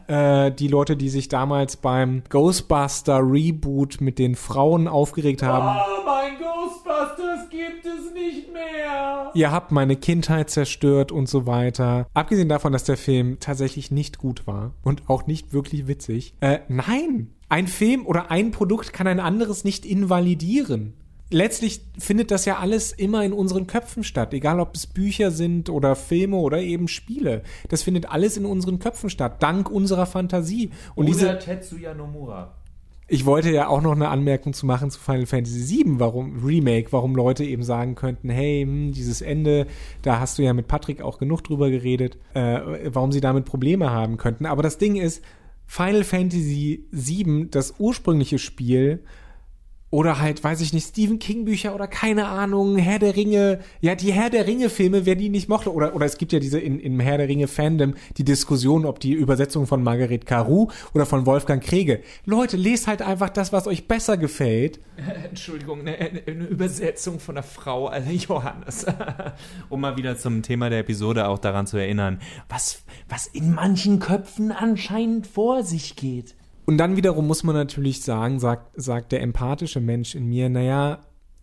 Äh, 0.07 0.51
die 0.51 0.67
Leute, 0.67 0.97
die 0.97 1.07
sich 1.07 1.29
damals 1.29 1.77
beim 1.77 2.23
Ghostbuster 2.27 3.21
Reboot 3.21 4.01
mit 4.01 4.19
den 4.19 4.35
Frauen 4.35 4.89
aufgeregt 4.89 5.43
haben. 5.43 5.79
Oh, 5.79 6.05
mein 6.05 6.33
Ghostbusters 6.37 7.49
gibt 7.49 7.85
es 7.85 8.11
nicht 8.13 8.51
mehr. 8.51 9.06
Ihr 9.33 9.51
habt 9.51 9.71
meine 9.71 9.95
Kindheit 9.95 10.49
zerstört 10.49 11.11
und 11.11 11.27
so 11.29 11.45
weiter. 11.45 12.07
Abgesehen 12.13 12.49
davon, 12.49 12.73
dass 12.73 12.83
der 12.83 12.97
Film 12.97 13.37
tatsächlich 13.39 13.91
nicht 13.91 14.17
gut 14.17 14.47
war 14.47 14.73
und 14.83 15.09
auch 15.09 15.27
nicht 15.27 15.53
wirklich 15.53 15.87
witzig. 15.87 16.33
Äh, 16.39 16.59
nein! 16.67 17.33
Ein 17.49 17.67
Film 17.67 18.05
oder 18.05 18.29
ein 18.29 18.51
Produkt 18.51 18.91
kann 18.91 19.07
ein 19.07 19.19
anderes 19.21 19.63
nicht 19.63 19.85
invalidieren 19.85 20.93
letztlich 21.29 21.81
findet 21.97 22.31
das 22.31 22.45
ja 22.45 22.57
alles 22.57 22.91
immer 22.91 23.23
in 23.23 23.33
unseren 23.33 23.67
Köpfen 23.67 24.03
statt, 24.03 24.33
egal 24.33 24.59
ob 24.59 24.75
es 24.75 24.87
Bücher 24.87 25.31
sind 25.31 25.69
oder 25.69 25.95
Filme 25.95 26.37
oder 26.37 26.59
eben 26.59 26.87
Spiele. 26.87 27.43
Das 27.69 27.83
findet 27.83 28.09
alles 28.09 28.37
in 28.37 28.45
unseren 28.45 28.79
Köpfen 28.79 29.09
statt, 29.09 29.41
dank 29.43 29.69
unserer 29.69 30.05
Fantasie. 30.05 30.71
Und 30.95 31.05
oder 31.05 31.13
diese, 31.13 31.39
Tetsuya 31.39 31.93
Nomura. 31.93 32.53
Ich 33.09 33.25
wollte 33.25 33.51
ja 33.51 33.69
auch 33.69 33.81
noch 33.81 33.93
eine 33.93 34.09
Anmerkung 34.09 34.51
zu 34.51 34.65
machen 34.65 34.91
zu 34.91 34.99
Final 34.99 35.25
Fantasy 35.25 35.77
VII, 35.77 35.99
warum 35.99 36.43
Remake, 36.43 36.91
warum 36.91 37.15
Leute 37.15 37.45
eben 37.45 37.63
sagen 37.63 37.95
könnten, 37.95 38.29
hey, 38.29 38.63
hm, 38.63 38.91
dieses 38.91 39.21
Ende, 39.21 39.65
da 40.01 40.19
hast 40.19 40.37
du 40.37 40.43
ja 40.43 40.53
mit 40.53 40.67
Patrick 40.67 41.01
auch 41.01 41.17
genug 41.17 41.43
drüber 41.43 41.69
geredet, 41.69 42.17
äh, 42.33 42.59
warum 42.93 43.13
sie 43.13 43.21
damit 43.21 43.45
Probleme 43.45 43.91
haben 43.91 44.17
könnten. 44.17 44.45
Aber 44.45 44.61
das 44.61 44.77
Ding 44.77 44.97
ist, 44.97 45.23
Final 45.65 46.03
Fantasy 46.03 46.85
VII, 46.91 47.47
das 47.49 47.75
ursprüngliche 47.77 48.39
Spiel, 48.39 49.03
oder 49.89 50.19
halt, 50.19 50.43
weiß 50.43 50.59
ich 50.61 50.73
nicht, 50.73 50.89
Stephen 50.89 51.17
King 51.17 51.45
Bücher 51.45 51.73
oder 51.73 51.87
keine 51.87 52.27
Ahnung, 52.27 52.77
Herr 52.77 52.99
der 52.99 53.15
Ringe, 53.15 53.59
ja, 53.79 53.95
die 53.95 54.11
Herr 54.11 54.29
der 54.29 54.45
Ringe 54.45 54.69
Filme, 54.69 55.05
wer 55.05 55.15
die 55.15 55.29
nicht 55.29 55.47
mochte, 55.47 55.73
oder, 55.73 55.95
oder 55.95 56.05
es 56.05 56.17
gibt 56.17 56.33
ja 56.33 56.39
diese 56.39 56.59
in, 56.59 56.79
im 56.79 56.99
Herr 56.99 57.17
der 57.17 57.29
Ringe 57.29 57.47
Fandom 57.47 57.93
die 58.17 58.25
Diskussion, 58.25 58.85
ob 58.85 58.99
die 58.99 59.13
Übersetzung 59.13 59.65
von 59.65 59.81
Margaret 59.81 60.25
Caru 60.25 60.67
oder 60.93 61.05
von 61.05 61.25
Wolfgang 61.25 61.63
Krege. 61.63 62.01
Leute, 62.25 62.57
lest 62.57 62.87
halt 62.87 63.01
einfach 63.01 63.29
das, 63.29 63.53
was 63.53 63.65
euch 63.65 63.87
besser 63.87 64.17
gefällt. 64.17 64.79
Entschuldigung, 65.29 65.81
eine, 65.81 65.97
eine 65.97 66.47
Übersetzung 66.47 67.19
von 67.19 67.35
der 67.35 67.43
Frau, 67.43 67.87
also 67.87 68.11
Johannes. 68.11 68.85
um 69.69 69.79
mal 69.79 69.95
wieder 69.95 70.17
zum 70.17 70.41
Thema 70.41 70.69
der 70.69 70.79
Episode 70.79 71.27
auch 71.27 71.39
daran 71.39 71.65
zu 71.65 71.77
erinnern, 71.77 72.19
was, 72.49 72.83
was 73.07 73.27
in 73.27 73.53
manchen 73.53 73.99
Köpfen 73.99 74.51
anscheinend 74.51 75.27
vor 75.27 75.63
sich 75.63 75.95
geht. 75.95 76.35
Und 76.67 76.77
dann 76.77 76.97
wiederum 76.97 77.25
muss 77.25 77.45
man 77.45 77.55
natürlich 77.55 78.01
sagen, 78.01 78.39
sagt, 78.39 78.73
sagt 78.75 79.13
der 79.13 79.21
empathische 79.21 79.79
Mensch 79.79 80.15
in 80.15 80.27
mir, 80.27 80.49
naja, 80.49 80.99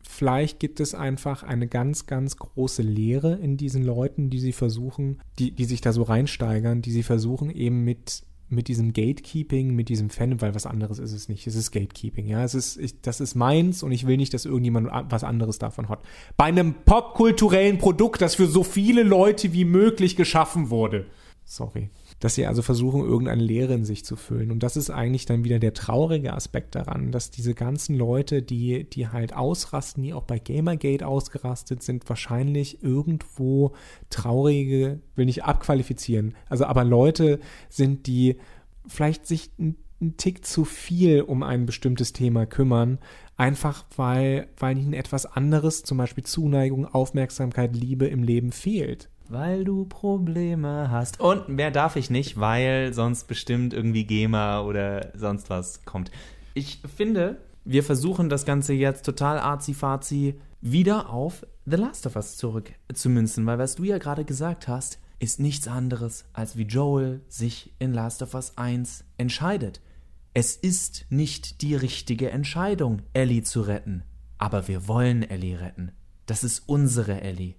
vielleicht 0.06 0.60
gibt 0.60 0.80
es 0.80 0.94
einfach 0.94 1.42
eine 1.42 1.66
ganz, 1.66 2.04
ganz 2.04 2.36
große 2.36 2.82
Lehre 2.82 3.32
in 3.36 3.56
diesen 3.56 3.84
Leuten, 3.84 4.28
die 4.28 4.38
sie 4.38 4.52
versuchen, 4.52 5.22
die, 5.38 5.52
die 5.52 5.64
sich 5.64 5.80
da 5.80 5.94
so 5.94 6.02
reinsteigern, 6.02 6.82
die 6.82 6.92
sie 6.92 7.02
versuchen 7.02 7.50
eben 7.50 7.84
mit 7.84 8.22
mit 8.50 8.68
diesem 8.68 8.92
Gatekeeping, 8.92 9.74
mit 9.74 9.88
diesem 9.88 10.10
Fan, 10.10 10.40
weil 10.42 10.54
was 10.54 10.66
anderes 10.66 10.98
ist 10.98 11.14
es 11.14 11.30
nicht. 11.30 11.46
Es 11.46 11.56
ist 11.56 11.72
Gatekeeping, 11.72 12.26
ja. 12.26 12.44
Es 12.44 12.54
ist, 12.54 12.76
ich, 12.76 13.00
das 13.00 13.20
ist 13.20 13.34
meins 13.34 13.82
und 13.82 13.90
ich 13.90 14.06
will 14.06 14.18
nicht, 14.18 14.34
dass 14.34 14.44
irgendjemand 14.44 14.90
was 15.10 15.24
anderes 15.24 15.58
davon 15.58 15.88
hat. 15.88 16.00
Bei 16.36 16.44
einem 16.44 16.74
popkulturellen 16.84 17.78
Produkt, 17.78 18.20
das 18.20 18.34
für 18.34 18.46
so 18.46 18.62
viele 18.62 19.02
Leute 19.02 19.54
wie 19.54 19.64
möglich 19.64 20.14
geschaffen 20.14 20.68
wurde. 20.68 21.06
Sorry 21.46 21.88
dass 22.20 22.34
sie 22.34 22.46
also 22.46 22.62
versuchen, 22.62 23.02
irgendeine 23.02 23.42
Leere 23.42 23.74
in 23.74 23.84
sich 23.84 24.04
zu 24.04 24.16
füllen. 24.16 24.50
Und 24.50 24.62
das 24.62 24.76
ist 24.76 24.90
eigentlich 24.90 25.26
dann 25.26 25.44
wieder 25.44 25.58
der 25.58 25.74
traurige 25.74 26.32
Aspekt 26.32 26.74
daran, 26.74 27.12
dass 27.12 27.30
diese 27.30 27.54
ganzen 27.54 27.96
Leute, 27.96 28.42
die, 28.42 28.88
die 28.88 29.08
halt 29.08 29.34
ausrasten, 29.34 30.02
die 30.02 30.14
auch 30.14 30.22
bei 30.22 30.38
Gamergate 30.38 31.06
ausgerastet 31.06 31.82
sind, 31.82 32.08
wahrscheinlich 32.08 32.82
irgendwo 32.82 33.72
traurige, 34.10 35.00
will 35.16 35.26
nicht 35.26 35.44
abqualifizieren, 35.44 36.34
also 36.48 36.64
aber 36.64 36.84
Leute 36.84 37.40
sind, 37.68 38.06
die 38.06 38.36
vielleicht 38.86 39.26
sich 39.26 39.50
ein, 39.58 39.76
ein 40.00 40.16
Tick 40.16 40.44
zu 40.44 40.64
viel 40.64 41.22
um 41.22 41.42
ein 41.42 41.66
bestimmtes 41.66 42.12
Thema 42.12 42.46
kümmern, 42.46 42.98
einfach 43.36 43.84
weil, 43.96 44.48
weil 44.58 44.78
ihnen 44.78 44.92
etwas 44.92 45.26
anderes, 45.26 45.82
zum 45.82 45.98
Beispiel 45.98 46.24
Zuneigung, 46.24 46.86
Aufmerksamkeit, 46.86 47.74
Liebe 47.74 48.06
im 48.06 48.22
Leben 48.22 48.52
fehlt. 48.52 49.08
Weil 49.34 49.64
du 49.64 49.84
Probleme 49.86 50.92
hast. 50.92 51.18
Und 51.18 51.48
mehr 51.48 51.72
darf 51.72 51.96
ich 51.96 52.08
nicht, 52.08 52.38
weil 52.38 52.94
sonst 52.94 53.26
bestimmt 53.26 53.74
irgendwie 53.74 54.04
GEMA 54.04 54.60
oder 54.60 55.10
sonst 55.14 55.50
was 55.50 55.84
kommt. 55.84 56.12
Ich 56.54 56.80
finde, 56.96 57.38
wir 57.64 57.82
versuchen 57.82 58.28
das 58.28 58.44
Ganze 58.44 58.74
jetzt 58.74 59.04
total 59.04 59.40
arzi-fazi 59.40 60.40
wieder 60.60 61.10
auf 61.10 61.44
The 61.66 61.74
Last 61.74 62.06
of 62.06 62.14
Us 62.14 62.36
zurückzumünzen, 62.36 63.44
weil 63.44 63.58
was 63.58 63.74
du 63.74 63.82
ja 63.82 63.98
gerade 63.98 64.24
gesagt 64.24 64.68
hast, 64.68 65.00
ist 65.18 65.40
nichts 65.40 65.66
anderes, 65.66 66.26
als 66.32 66.56
wie 66.56 66.62
Joel 66.62 67.20
sich 67.26 67.74
in 67.80 67.92
Last 67.92 68.22
of 68.22 68.34
Us 68.34 68.56
1 68.56 69.04
entscheidet. 69.18 69.80
Es 70.32 70.54
ist 70.54 71.06
nicht 71.10 71.60
die 71.60 71.74
richtige 71.74 72.30
Entscheidung, 72.30 73.02
Ellie 73.14 73.42
zu 73.42 73.62
retten. 73.62 74.04
Aber 74.38 74.68
wir 74.68 74.86
wollen 74.86 75.24
Ellie 75.24 75.60
retten. 75.60 75.90
Das 76.26 76.44
ist 76.44 76.68
unsere 76.68 77.20
Ellie. 77.20 77.54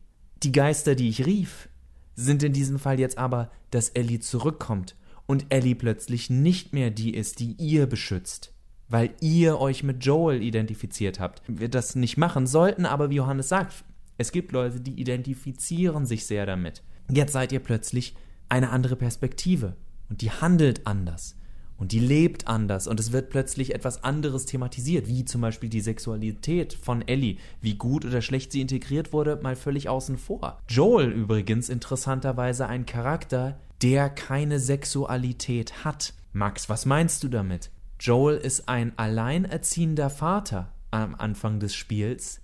Die 0.46 0.52
Geister, 0.52 0.94
die 0.94 1.10
ich 1.10 1.26
rief, 1.26 1.70
sind 2.14 2.44
in 2.44 2.54
diesem 2.54 2.78
Fall 2.78 3.00
jetzt 3.00 3.18
aber, 3.18 3.50
dass 3.72 3.90
Ellie 3.90 4.20
zurückkommt 4.20 4.96
und 5.26 5.48
Ellie 5.50 5.74
plötzlich 5.74 6.30
nicht 6.30 6.72
mehr 6.72 6.92
die 6.92 7.16
ist, 7.16 7.40
die 7.40 7.54
ihr 7.54 7.88
beschützt, 7.88 8.54
weil 8.88 9.16
ihr 9.22 9.60
euch 9.60 9.82
mit 9.82 10.06
Joel 10.06 10.44
identifiziert 10.44 11.20
habt. 11.20 11.42
Wir 11.48 11.68
das 11.68 11.96
nicht 11.96 12.18
machen 12.18 12.46
sollten, 12.46 12.86
aber 12.86 13.10
wie 13.10 13.16
Johannes 13.16 13.50
sagt, 13.50 13.86
es 14.20 14.32
gibt 14.32 14.52
Leute, 14.52 14.82
die 14.82 15.02
identifizieren 15.02 16.06
sich 16.06 16.28
sehr 16.28 16.46
damit. 16.46 16.84
Jetzt 17.10 17.34
seid 17.34 17.52
ihr 17.52 17.60
plötzlich 17.60 18.16
eine 18.48 18.70
andere 18.70 18.96
Perspektive 18.96 19.76
und 20.12 20.22
die 20.22 20.30
handelt 20.30 20.86
anders 20.86 21.36
und 21.78 21.92
die 21.92 22.00
lebt 22.00 22.48
anders 22.48 22.88
und 22.88 23.00
es 23.00 23.12
wird 23.12 23.30
plötzlich 23.30 23.76
etwas 23.76 24.04
anderes 24.04 24.46
thematisiert, 24.46 25.08
wie 25.08 25.26
zum 25.26 25.42
Beispiel 25.42 25.70
die 25.70 25.82
Sexualität 25.82 26.74
von 26.74 27.06
Ellie, 27.08 27.38
wie 27.62 27.76
gut 27.76 28.06
oder 28.06 28.22
schlecht 28.22 28.52
sie 28.52 28.62
integriert 28.62 29.12
wurde, 29.12 29.40
mal 29.42 29.56
völlig 29.56 29.90
außen 29.90 30.18
vor. 30.18 30.60
Joel 30.70 31.12
übrigens 31.12 31.70
interessanterweise 31.70 32.68
ein 32.68 32.86
Charakter, 32.86 33.60
der 33.82 34.10
keine 34.10 34.60
Sexualität 34.60 35.84
hat. 35.84 36.14
Max, 36.32 36.70
was 36.70 36.86
meinst 36.86 37.24
du 37.24 37.28
damit? 37.28 37.72
Joel 38.00 38.38
ist 38.38 38.70
ein 38.70 38.94
alleinerziehender 38.98 40.10
Vater 40.10 40.72
am 40.92 41.16
Anfang 41.16 41.60
des 41.60 41.76
Spiels, 41.76 42.42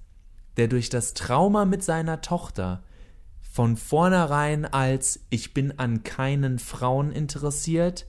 der 0.57 0.67
durch 0.67 0.89
das 0.89 1.13
Trauma 1.13 1.65
mit 1.65 1.83
seiner 1.83 2.21
Tochter 2.21 2.83
von 3.41 3.75
vornherein 3.75 4.65
als 4.65 5.19
ich 5.29 5.53
bin 5.53 5.77
an 5.77 6.03
keinen 6.03 6.57
Frauen 6.57 7.11
interessiert 7.11 8.05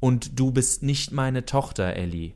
und 0.00 0.38
du 0.38 0.52
bist 0.52 0.82
nicht 0.82 1.12
meine 1.12 1.44
Tochter, 1.44 1.94
Ellie. 1.94 2.32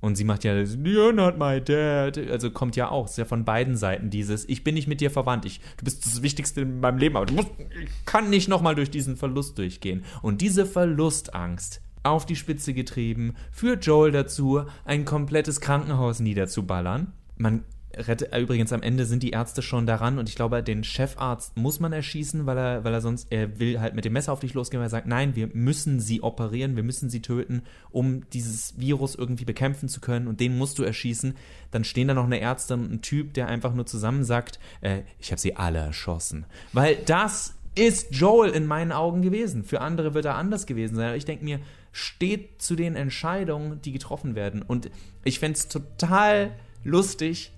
Und 0.00 0.14
sie 0.14 0.24
macht 0.24 0.44
ja, 0.44 0.52
you're 0.52 1.12
not 1.12 1.38
my 1.38 1.60
dad. 1.60 2.18
Also 2.30 2.50
kommt 2.50 2.76
ja 2.76 2.88
auch, 2.88 3.06
ist 3.06 3.18
ja 3.18 3.24
von 3.24 3.44
beiden 3.44 3.76
Seiten 3.76 4.10
dieses, 4.10 4.48
ich 4.48 4.62
bin 4.62 4.74
nicht 4.74 4.86
mit 4.86 5.00
dir 5.00 5.10
verwandt, 5.10 5.44
ich, 5.44 5.60
du 5.76 5.84
bist 5.84 6.06
das 6.06 6.22
Wichtigste 6.22 6.60
in 6.60 6.80
meinem 6.80 6.98
Leben, 6.98 7.16
aber 7.16 7.26
du 7.26 7.34
musst, 7.34 7.50
ich 7.82 7.90
kann 8.04 8.30
nicht 8.30 8.48
nochmal 8.48 8.76
durch 8.76 8.90
diesen 8.90 9.16
Verlust 9.16 9.58
durchgehen. 9.58 10.04
Und 10.22 10.40
diese 10.40 10.66
Verlustangst 10.66 11.80
auf 12.04 12.26
die 12.26 12.36
Spitze 12.36 12.74
getrieben, 12.74 13.34
führt 13.50 13.84
Joel 13.84 14.12
dazu, 14.12 14.62
ein 14.84 15.04
komplettes 15.04 15.60
Krankenhaus 15.60 16.20
niederzuballern. 16.20 17.12
Man 17.36 17.64
rettet, 18.06 18.32
äh, 18.32 18.40
übrigens 18.40 18.72
am 18.72 18.82
Ende 18.82 19.04
sind 19.04 19.22
die 19.22 19.30
Ärzte 19.30 19.62
schon 19.62 19.86
daran 19.86 20.18
und 20.18 20.28
ich 20.28 20.34
glaube, 20.34 20.62
den 20.62 20.84
Chefarzt 20.84 21.56
muss 21.56 21.80
man 21.80 21.92
erschießen, 21.92 22.46
weil 22.46 22.58
er, 22.58 22.84
weil 22.84 22.94
er 22.94 23.00
sonst, 23.00 23.28
er 23.30 23.58
will 23.58 23.80
halt 23.80 23.94
mit 23.94 24.04
dem 24.04 24.12
Messer 24.12 24.32
auf 24.32 24.40
dich 24.40 24.54
losgehen, 24.54 24.80
weil 24.80 24.86
er 24.86 24.90
sagt, 24.90 25.06
nein, 25.06 25.36
wir 25.36 25.48
müssen 25.52 26.00
sie 26.00 26.22
operieren, 26.22 26.76
wir 26.76 26.82
müssen 26.82 27.10
sie 27.10 27.22
töten, 27.22 27.62
um 27.90 28.28
dieses 28.30 28.78
Virus 28.78 29.14
irgendwie 29.14 29.44
bekämpfen 29.44 29.88
zu 29.88 30.00
können 30.00 30.28
und 30.28 30.40
den 30.40 30.56
musst 30.56 30.78
du 30.78 30.82
erschießen. 30.82 31.34
Dann 31.70 31.84
stehen 31.84 32.08
da 32.08 32.14
noch 32.14 32.24
eine 32.24 32.40
Ärzte 32.40 32.74
und 32.74 32.90
ein 32.90 33.02
Typ, 33.02 33.34
der 33.34 33.48
einfach 33.48 33.74
nur 33.74 33.86
zusammen 33.86 34.24
sagt, 34.24 34.58
äh, 34.80 35.02
ich 35.18 35.30
habe 35.30 35.40
sie 35.40 35.56
alle 35.56 35.78
erschossen. 35.78 36.46
Weil 36.72 36.96
das 37.06 37.54
ist 37.74 38.08
Joel 38.10 38.50
in 38.50 38.66
meinen 38.66 38.92
Augen 38.92 39.22
gewesen. 39.22 39.64
Für 39.64 39.80
andere 39.80 40.14
wird 40.14 40.24
er 40.24 40.34
anders 40.34 40.66
gewesen 40.66 40.96
sein. 40.96 41.16
Ich 41.16 41.24
denke 41.24 41.44
mir, 41.44 41.60
steht 41.92 42.60
zu 42.60 42.76
den 42.76 42.96
Entscheidungen, 42.96 43.80
die 43.82 43.92
getroffen 43.92 44.34
werden. 44.34 44.62
Und 44.62 44.90
ich 45.24 45.38
fände 45.38 45.58
es 45.58 45.68
total 45.68 46.52
lustig, 46.84 47.52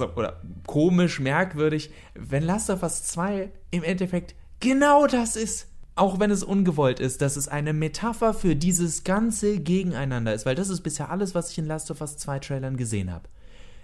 also 0.00 0.14
oder 0.14 0.40
komisch, 0.66 1.20
merkwürdig, 1.20 1.90
wenn 2.14 2.42
Last 2.42 2.70
of 2.70 2.82
Us 2.82 3.04
2 3.04 3.50
im 3.70 3.82
Endeffekt 3.82 4.34
genau 4.60 5.06
das 5.06 5.36
ist. 5.36 5.68
Auch 5.94 6.20
wenn 6.20 6.30
es 6.30 6.44
ungewollt 6.44 7.00
ist, 7.00 7.22
dass 7.22 7.36
es 7.36 7.48
eine 7.48 7.72
Metapher 7.72 8.34
für 8.34 8.54
dieses 8.54 9.02
ganze 9.02 9.58
Gegeneinander 9.58 10.34
ist, 10.34 10.44
weil 10.44 10.54
das 10.54 10.68
ist 10.68 10.82
bisher 10.82 11.10
alles, 11.10 11.34
was 11.34 11.50
ich 11.50 11.58
in 11.58 11.64
Last 11.64 11.90
of 11.90 12.02
Us 12.02 12.18
2 12.18 12.38
Trailern 12.40 12.76
gesehen 12.76 13.10
habe. 13.10 13.30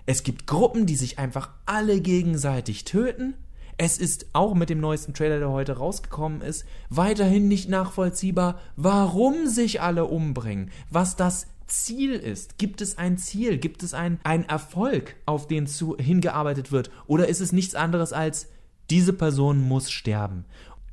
Es 0.05 0.23
gibt 0.23 0.47
Gruppen, 0.47 0.85
die 0.85 0.97
sich 0.97 1.19
einfach 1.19 1.49
alle 1.65 2.03
gegenseitig 2.03 2.85
töten. 2.85 3.33
Es 3.79 3.97
ist 3.97 4.27
auch 4.35 4.55
mit 4.55 4.69
dem 4.69 4.81
neuesten 4.81 5.15
Trailer, 5.15 5.39
der 5.39 5.51
heute 5.51 5.79
rausgekommen 5.79 6.43
ist, 6.43 6.67
weiterhin 6.91 7.49
nicht 7.49 7.71
nachvollziehbar, 7.71 8.61
warum 8.77 9.47
sich 9.47 9.81
alle 9.81 10.05
umbringen, 10.05 10.71
was 10.91 11.17
das 11.17 11.47
Ziel 11.67 12.13
ist. 12.13 12.59
Gibt 12.59 12.81
es 12.81 12.99
ein 12.99 13.19
Ziel? 13.19 13.59
Gibt 13.59 13.83
es 13.83 13.95
ein, 13.95 14.21
ein 14.25 14.49
Erfolg, 14.49 15.17
auf 15.27 15.47
den 15.47 15.67
zu, 15.67 15.97
hingearbeitet 15.97 16.73
wird? 16.73 16.91
Oder 17.07 17.29
ist 17.29 17.41
es 17.41 17.53
nichts 17.53 17.75
anderes 17.75 18.13
als, 18.13 18.49
diese 18.91 19.13
Person 19.13 19.61
muss 19.61 19.91
sterben? 19.91 20.45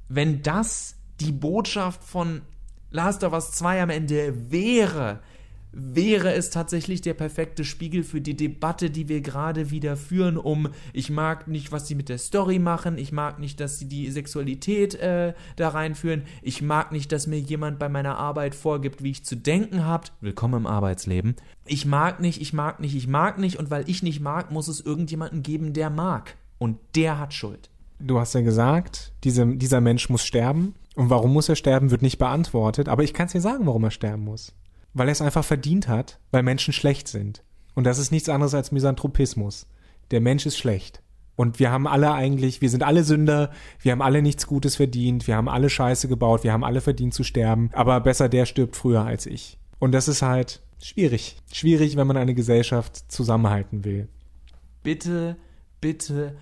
Wenn 0.07 0.41
das 0.41 0.95
die 1.19 1.31
Botschaft 1.31 2.03
von 2.03 2.41
Last 2.91 3.23
of 3.23 3.33
Us 3.33 3.51
2 3.51 3.83
am 3.83 3.89
Ende 3.89 4.51
wäre, 4.51 5.19
wäre 5.71 6.33
es 6.33 6.49
tatsächlich 6.49 7.01
der 7.01 7.13
perfekte 7.13 7.63
Spiegel 7.63 8.03
für 8.03 8.21
die 8.21 8.35
Debatte, 8.35 8.89
die 8.89 9.07
wir 9.07 9.21
gerade 9.21 9.69
wieder 9.69 9.97
führen, 9.97 10.37
um 10.37 10.69
ich 10.93 11.09
mag 11.09 11.47
nicht, 11.47 11.71
was 11.71 11.87
sie 11.87 11.95
mit 11.95 12.09
der 12.09 12.17
Story 12.17 12.59
machen, 12.59 12.97
ich 12.97 13.11
mag 13.11 13.39
nicht, 13.39 13.59
dass 13.59 13.77
sie 13.77 13.87
die 13.87 14.09
Sexualität 14.09 14.95
äh, 14.95 15.33
da 15.55 15.69
reinführen, 15.69 16.23
ich 16.41 16.61
mag 16.61 16.91
nicht, 16.91 17.11
dass 17.11 17.27
mir 17.27 17.39
jemand 17.39 17.77
bei 17.77 17.89
meiner 17.89 18.17
Arbeit 18.17 18.55
vorgibt, 18.55 19.03
wie 19.03 19.11
ich 19.11 19.25
zu 19.25 19.35
denken 19.35 19.85
habt. 19.85 20.11
Willkommen 20.21 20.61
im 20.61 20.67
Arbeitsleben. 20.67 21.35
Ich 21.65 21.85
mag 21.85 22.19
nicht, 22.19 22.41
ich 22.41 22.53
mag 22.53 22.79
nicht, 22.79 22.95
ich 22.95 23.07
mag 23.07 23.37
nicht 23.37 23.57
und 23.57 23.69
weil 23.69 23.87
ich 23.87 24.01
nicht 24.01 24.21
mag, 24.21 24.51
muss 24.51 24.67
es 24.67 24.81
irgendjemanden 24.81 25.43
geben, 25.43 25.73
der 25.73 25.89
mag. 25.89 26.35
Und 26.57 26.77
der 26.95 27.19
hat 27.19 27.33
Schuld. 27.33 27.69
Du 27.99 28.19
hast 28.19 28.33
ja 28.33 28.41
gesagt, 28.41 29.13
diese, 29.23 29.45
dieser 29.45 29.81
Mensch 29.81 30.09
muss 30.09 30.25
sterben. 30.25 30.73
Und 30.95 31.09
warum 31.09 31.31
muss 31.31 31.47
er 31.47 31.55
sterben, 31.55 31.91
wird 31.91 32.01
nicht 32.01 32.17
beantwortet. 32.17 32.89
Aber 32.89 33.03
ich 33.03 33.13
kann 33.13 33.27
es 33.27 33.33
dir 33.33 33.39
sagen, 33.41 33.65
warum 33.65 33.83
er 33.83 33.91
sterben 33.91 34.23
muss 34.23 34.53
weil 34.93 35.07
er 35.07 35.11
es 35.11 35.21
einfach 35.21 35.45
verdient 35.45 35.87
hat, 35.87 36.19
weil 36.31 36.43
Menschen 36.43 36.73
schlecht 36.73 37.07
sind. 37.07 37.43
Und 37.75 37.85
das 37.85 37.99
ist 37.99 38.11
nichts 38.11 38.29
anderes 38.29 38.53
als 38.53 38.71
Misanthropismus. 38.71 39.67
Der 40.11 40.21
Mensch 40.21 40.45
ist 40.45 40.57
schlecht. 40.57 41.01
Und 41.35 41.59
wir 41.59 41.71
haben 41.71 41.87
alle 41.87 42.11
eigentlich, 42.11 42.59
wir 42.59 42.69
sind 42.69 42.83
alle 42.83 43.05
Sünder, 43.05 43.51
wir 43.79 43.93
haben 43.93 44.01
alle 44.01 44.21
nichts 44.21 44.45
Gutes 44.45 44.75
verdient, 44.75 45.25
wir 45.25 45.37
haben 45.37 45.47
alle 45.47 45.69
Scheiße 45.69 46.09
gebaut, 46.09 46.43
wir 46.43 46.51
haben 46.51 46.65
alle 46.65 46.81
verdient 46.81 47.13
zu 47.13 47.23
sterben, 47.23 47.69
aber 47.71 48.01
besser 48.01 48.27
der 48.27 48.45
stirbt 48.45 48.75
früher 48.75 49.05
als 49.05 49.25
ich. 49.25 49.57
Und 49.79 49.93
das 49.93 50.09
ist 50.09 50.21
halt 50.21 50.61
schwierig. 50.83 51.37
Schwierig, 51.53 51.95
wenn 51.95 52.07
man 52.07 52.17
eine 52.17 52.33
Gesellschaft 52.33 53.09
zusammenhalten 53.09 53.85
will. 53.85 54.09
Bitte, 54.83 55.37
bitte, 55.79 56.35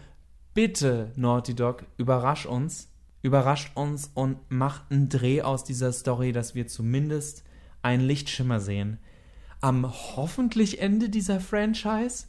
bitte, 0.55 1.11
Naughty 1.15 1.53
Dog, 1.53 1.85
überrasch 1.97 2.47
uns. 2.47 2.89
Überrascht 3.21 3.75
uns 3.75 4.09
und 4.13 4.37
macht 4.49 4.91
einen 4.91 5.09
Dreh 5.09 5.41
aus 5.41 5.63
dieser 5.63 5.91
Story, 5.91 6.31
dass 6.31 6.55
wir 6.55 6.67
zumindest 6.67 7.43
einen 7.87 8.03
Lichtschimmer 8.03 8.59
sehen. 8.59 8.99
Am 9.61 9.91
hoffentlich 10.15 10.81
Ende 10.81 11.09
dieser 11.09 11.39
Franchise? 11.39 12.25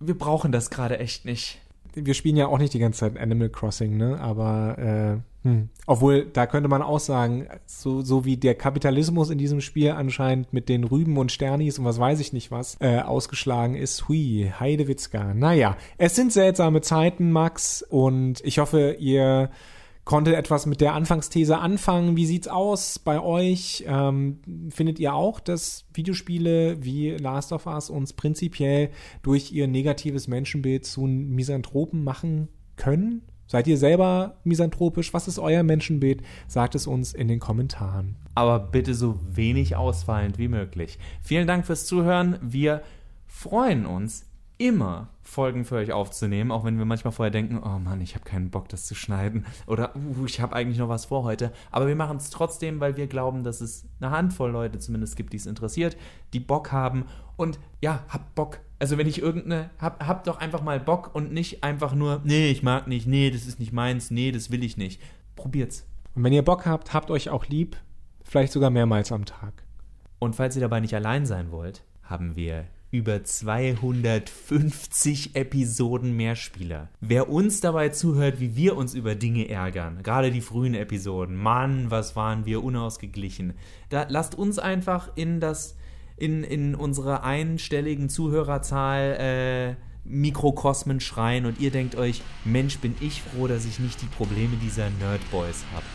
Wir 0.00 0.16
brauchen 0.16 0.52
das 0.52 0.70
gerade 0.70 0.98
echt 0.98 1.24
nicht. 1.24 1.58
Wir 1.94 2.14
spielen 2.14 2.36
ja 2.36 2.46
auch 2.46 2.58
nicht 2.58 2.72
die 2.72 2.78
ganze 2.78 3.00
Zeit 3.00 3.18
Animal 3.18 3.50
Crossing, 3.50 3.98
ne? 3.98 4.18
Aber 4.18 5.22
äh, 5.44 5.46
hm. 5.46 5.68
obwohl, 5.86 6.24
da 6.24 6.46
könnte 6.46 6.68
man 6.68 6.80
auch 6.80 7.00
sagen, 7.00 7.48
so, 7.66 8.00
so 8.00 8.24
wie 8.24 8.36
der 8.36 8.54
Kapitalismus 8.54 9.28
in 9.28 9.36
diesem 9.36 9.60
Spiel 9.60 9.90
anscheinend 9.90 10.52
mit 10.52 10.68
den 10.70 10.84
Rüben 10.84 11.18
und 11.18 11.32
Sternis 11.32 11.78
und 11.78 11.84
was 11.84 11.98
weiß 11.98 12.20
ich 12.20 12.32
nicht 12.32 12.50
was 12.50 12.76
äh, 12.80 13.00
ausgeschlagen 13.00 13.74
ist. 13.74 14.08
Hui, 14.08 14.50
Heidewitzka. 14.58 15.34
Naja, 15.34 15.76
es 15.98 16.14
sind 16.16 16.32
seltsame 16.32 16.80
Zeiten, 16.80 17.30
Max, 17.32 17.82
und 17.82 18.40
ich 18.44 18.58
hoffe, 18.58 18.96
ihr 18.98 19.50
konnte 20.04 20.34
etwas 20.34 20.66
mit 20.66 20.80
der 20.80 20.94
Anfangsthese 20.94 21.58
anfangen. 21.58 22.16
Wie 22.16 22.26
sieht's 22.26 22.48
aus 22.48 22.98
bei 22.98 23.20
euch? 23.20 23.84
Ähm, 23.86 24.40
findet 24.70 24.98
ihr 24.98 25.14
auch, 25.14 25.38
dass 25.40 25.84
Videospiele 25.94 26.82
wie 26.82 27.10
Last 27.10 27.52
of 27.52 27.66
Us 27.66 27.90
uns 27.90 28.12
prinzipiell 28.12 28.90
durch 29.22 29.52
ihr 29.52 29.68
negatives 29.68 30.26
Menschenbild 30.26 30.84
zu 30.84 31.02
Misanthropen 31.02 32.02
machen 32.02 32.48
können? 32.76 33.22
Seid 33.46 33.66
ihr 33.66 33.76
selber 33.76 34.38
misanthropisch? 34.44 35.12
Was 35.12 35.28
ist 35.28 35.38
euer 35.38 35.62
Menschenbild? 35.62 36.22
Sagt 36.48 36.74
es 36.74 36.86
uns 36.86 37.12
in 37.12 37.28
den 37.28 37.38
Kommentaren. 37.38 38.16
Aber 38.34 38.58
bitte 38.58 38.94
so 38.94 39.20
wenig 39.30 39.76
ausfallend 39.76 40.38
wie 40.38 40.48
möglich. 40.48 40.98
Vielen 41.20 41.46
Dank 41.46 41.66
fürs 41.66 41.84
Zuhören. 41.84 42.38
Wir 42.40 42.82
freuen 43.26 43.84
uns 43.84 44.24
immer 44.62 45.08
Folgen 45.22 45.64
für 45.64 45.76
euch 45.76 45.92
aufzunehmen, 45.92 46.52
auch 46.52 46.64
wenn 46.64 46.78
wir 46.78 46.84
manchmal 46.84 47.12
vorher 47.12 47.32
denken, 47.32 47.60
oh 47.64 47.78
Mann, 47.80 48.00
ich 48.00 48.14
habe 48.14 48.24
keinen 48.24 48.50
Bock, 48.50 48.68
das 48.68 48.86
zu 48.86 48.94
schneiden 48.94 49.44
oder 49.66 49.96
uh, 49.96 50.24
ich 50.24 50.40
habe 50.40 50.54
eigentlich 50.54 50.78
noch 50.78 50.88
was 50.88 51.06
vor 51.06 51.24
heute. 51.24 51.52
Aber 51.72 51.88
wir 51.88 51.96
machen 51.96 52.16
es 52.18 52.30
trotzdem, 52.30 52.78
weil 52.78 52.96
wir 52.96 53.08
glauben, 53.08 53.42
dass 53.42 53.60
es 53.60 53.84
eine 54.00 54.10
Handvoll 54.10 54.50
Leute 54.50 54.78
zumindest 54.78 55.16
gibt, 55.16 55.32
die 55.32 55.38
es 55.38 55.46
interessiert, 55.46 55.96
die 56.32 56.40
Bock 56.40 56.70
haben 56.70 57.06
und 57.36 57.58
ja, 57.80 58.04
habt 58.08 58.34
Bock. 58.36 58.60
Also 58.78 58.98
wenn 58.98 59.08
ich 59.08 59.20
irgendeine, 59.20 59.70
hab, 59.78 60.06
habt 60.06 60.28
doch 60.28 60.38
einfach 60.38 60.62
mal 60.62 60.78
Bock 60.78 61.12
und 61.12 61.32
nicht 61.32 61.64
einfach 61.64 61.94
nur, 61.94 62.20
nee, 62.24 62.50
ich 62.50 62.62
mag 62.62 62.86
nicht, 62.86 63.06
nee, 63.06 63.30
das 63.30 63.46
ist 63.46 63.58
nicht 63.58 63.72
meins, 63.72 64.12
nee, 64.12 64.30
das 64.30 64.52
will 64.52 64.62
ich 64.62 64.76
nicht. 64.76 65.00
Probiert's. 65.34 65.86
Und 66.14 66.22
wenn 66.22 66.32
ihr 66.32 66.42
Bock 66.44 66.66
habt, 66.66 66.94
habt 66.94 67.10
euch 67.10 67.30
auch 67.30 67.46
lieb, 67.46 67.76
vielleicht 68.22 68.52
sogar 68.52 68.70
mehrmals 68.70 69.10
am 69.10 69.24
Tag. 69.24 69.64
Und 70.20 70.36
falls 70.36 70.54
ihr 70.54 70.62
dabei 70.62 70.78
nicht 70.78 70.94
allein 70.94 71.26
sein 71.26 71.50
wollt, 71.50 71.82
haben 72.02 72.36
wir 72.36 72.66
über 72.92 73.24
250 73.24 75.34
Episoden 75.34 76.14
Mehrspieler. 76.14 76.90
Wer 77.00 77.30
uns 77.30 77.60
dabei 77.60 77.88
zuhört, 77.88 78.38
wie 78.38 78.54
wir 78.54 78.76
uns 78.76 78.92
über 78.94 79.14
Dinge 79.14 79.48
ärgern, 79.48 80.02
gerade 80.02 80.30
die 80.30 80.42
frühen 80.42 80.74
Episoden, 80.74 81.34
Mann, 81.34 81.90
was 81.90 82.14
waren 82.14 82.44
wir 82.44 82.62
unausgeglichen. 82.62 83.54
Da 83.88 84.06
lasst 84.08 84.34
uns 84.36 84.60
einfach 84.60 85.10
in 85.16 85.40
das 85.40 85.76
in, 86.18 86.44
in 86.44 86.74
unsere 86.74 87.22
einstelligen 87.24 88.10
Zuhörerzahl 88.10 89.16
äh, 89.18 89.74
Mikrokosmen 90.04 91.00
schreien 91.00 91.46
und 91.46 91.58
ihr 91.60 91.70
denkt 91.70 91.96
euch, 91.96 92.20
Mensch, 92.44 92.76
bin 92.78 92.94
ich 93.00 93.22
froh, 93.22 93.48
dass 93.48 93.64
ich 93.64 93.78
nicht 93.78 94.02
die 94.02 94.06
Probleme 94.06 94.56
dieser 94.62 94.90
Nerdboys 94.90 95.64
habe. 95.74 95.86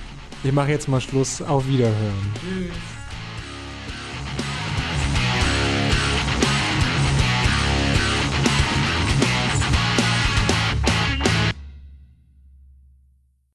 Ich 0.44 0.52
mache 0.52 0.72
jetzt 0.72 0.88
mal 0.88 1.02
Schluss. 1.02 1.44
Auf 1.44 1.68
Wiederhören. 1.68 2.34
Tschüss. 2.40 2.72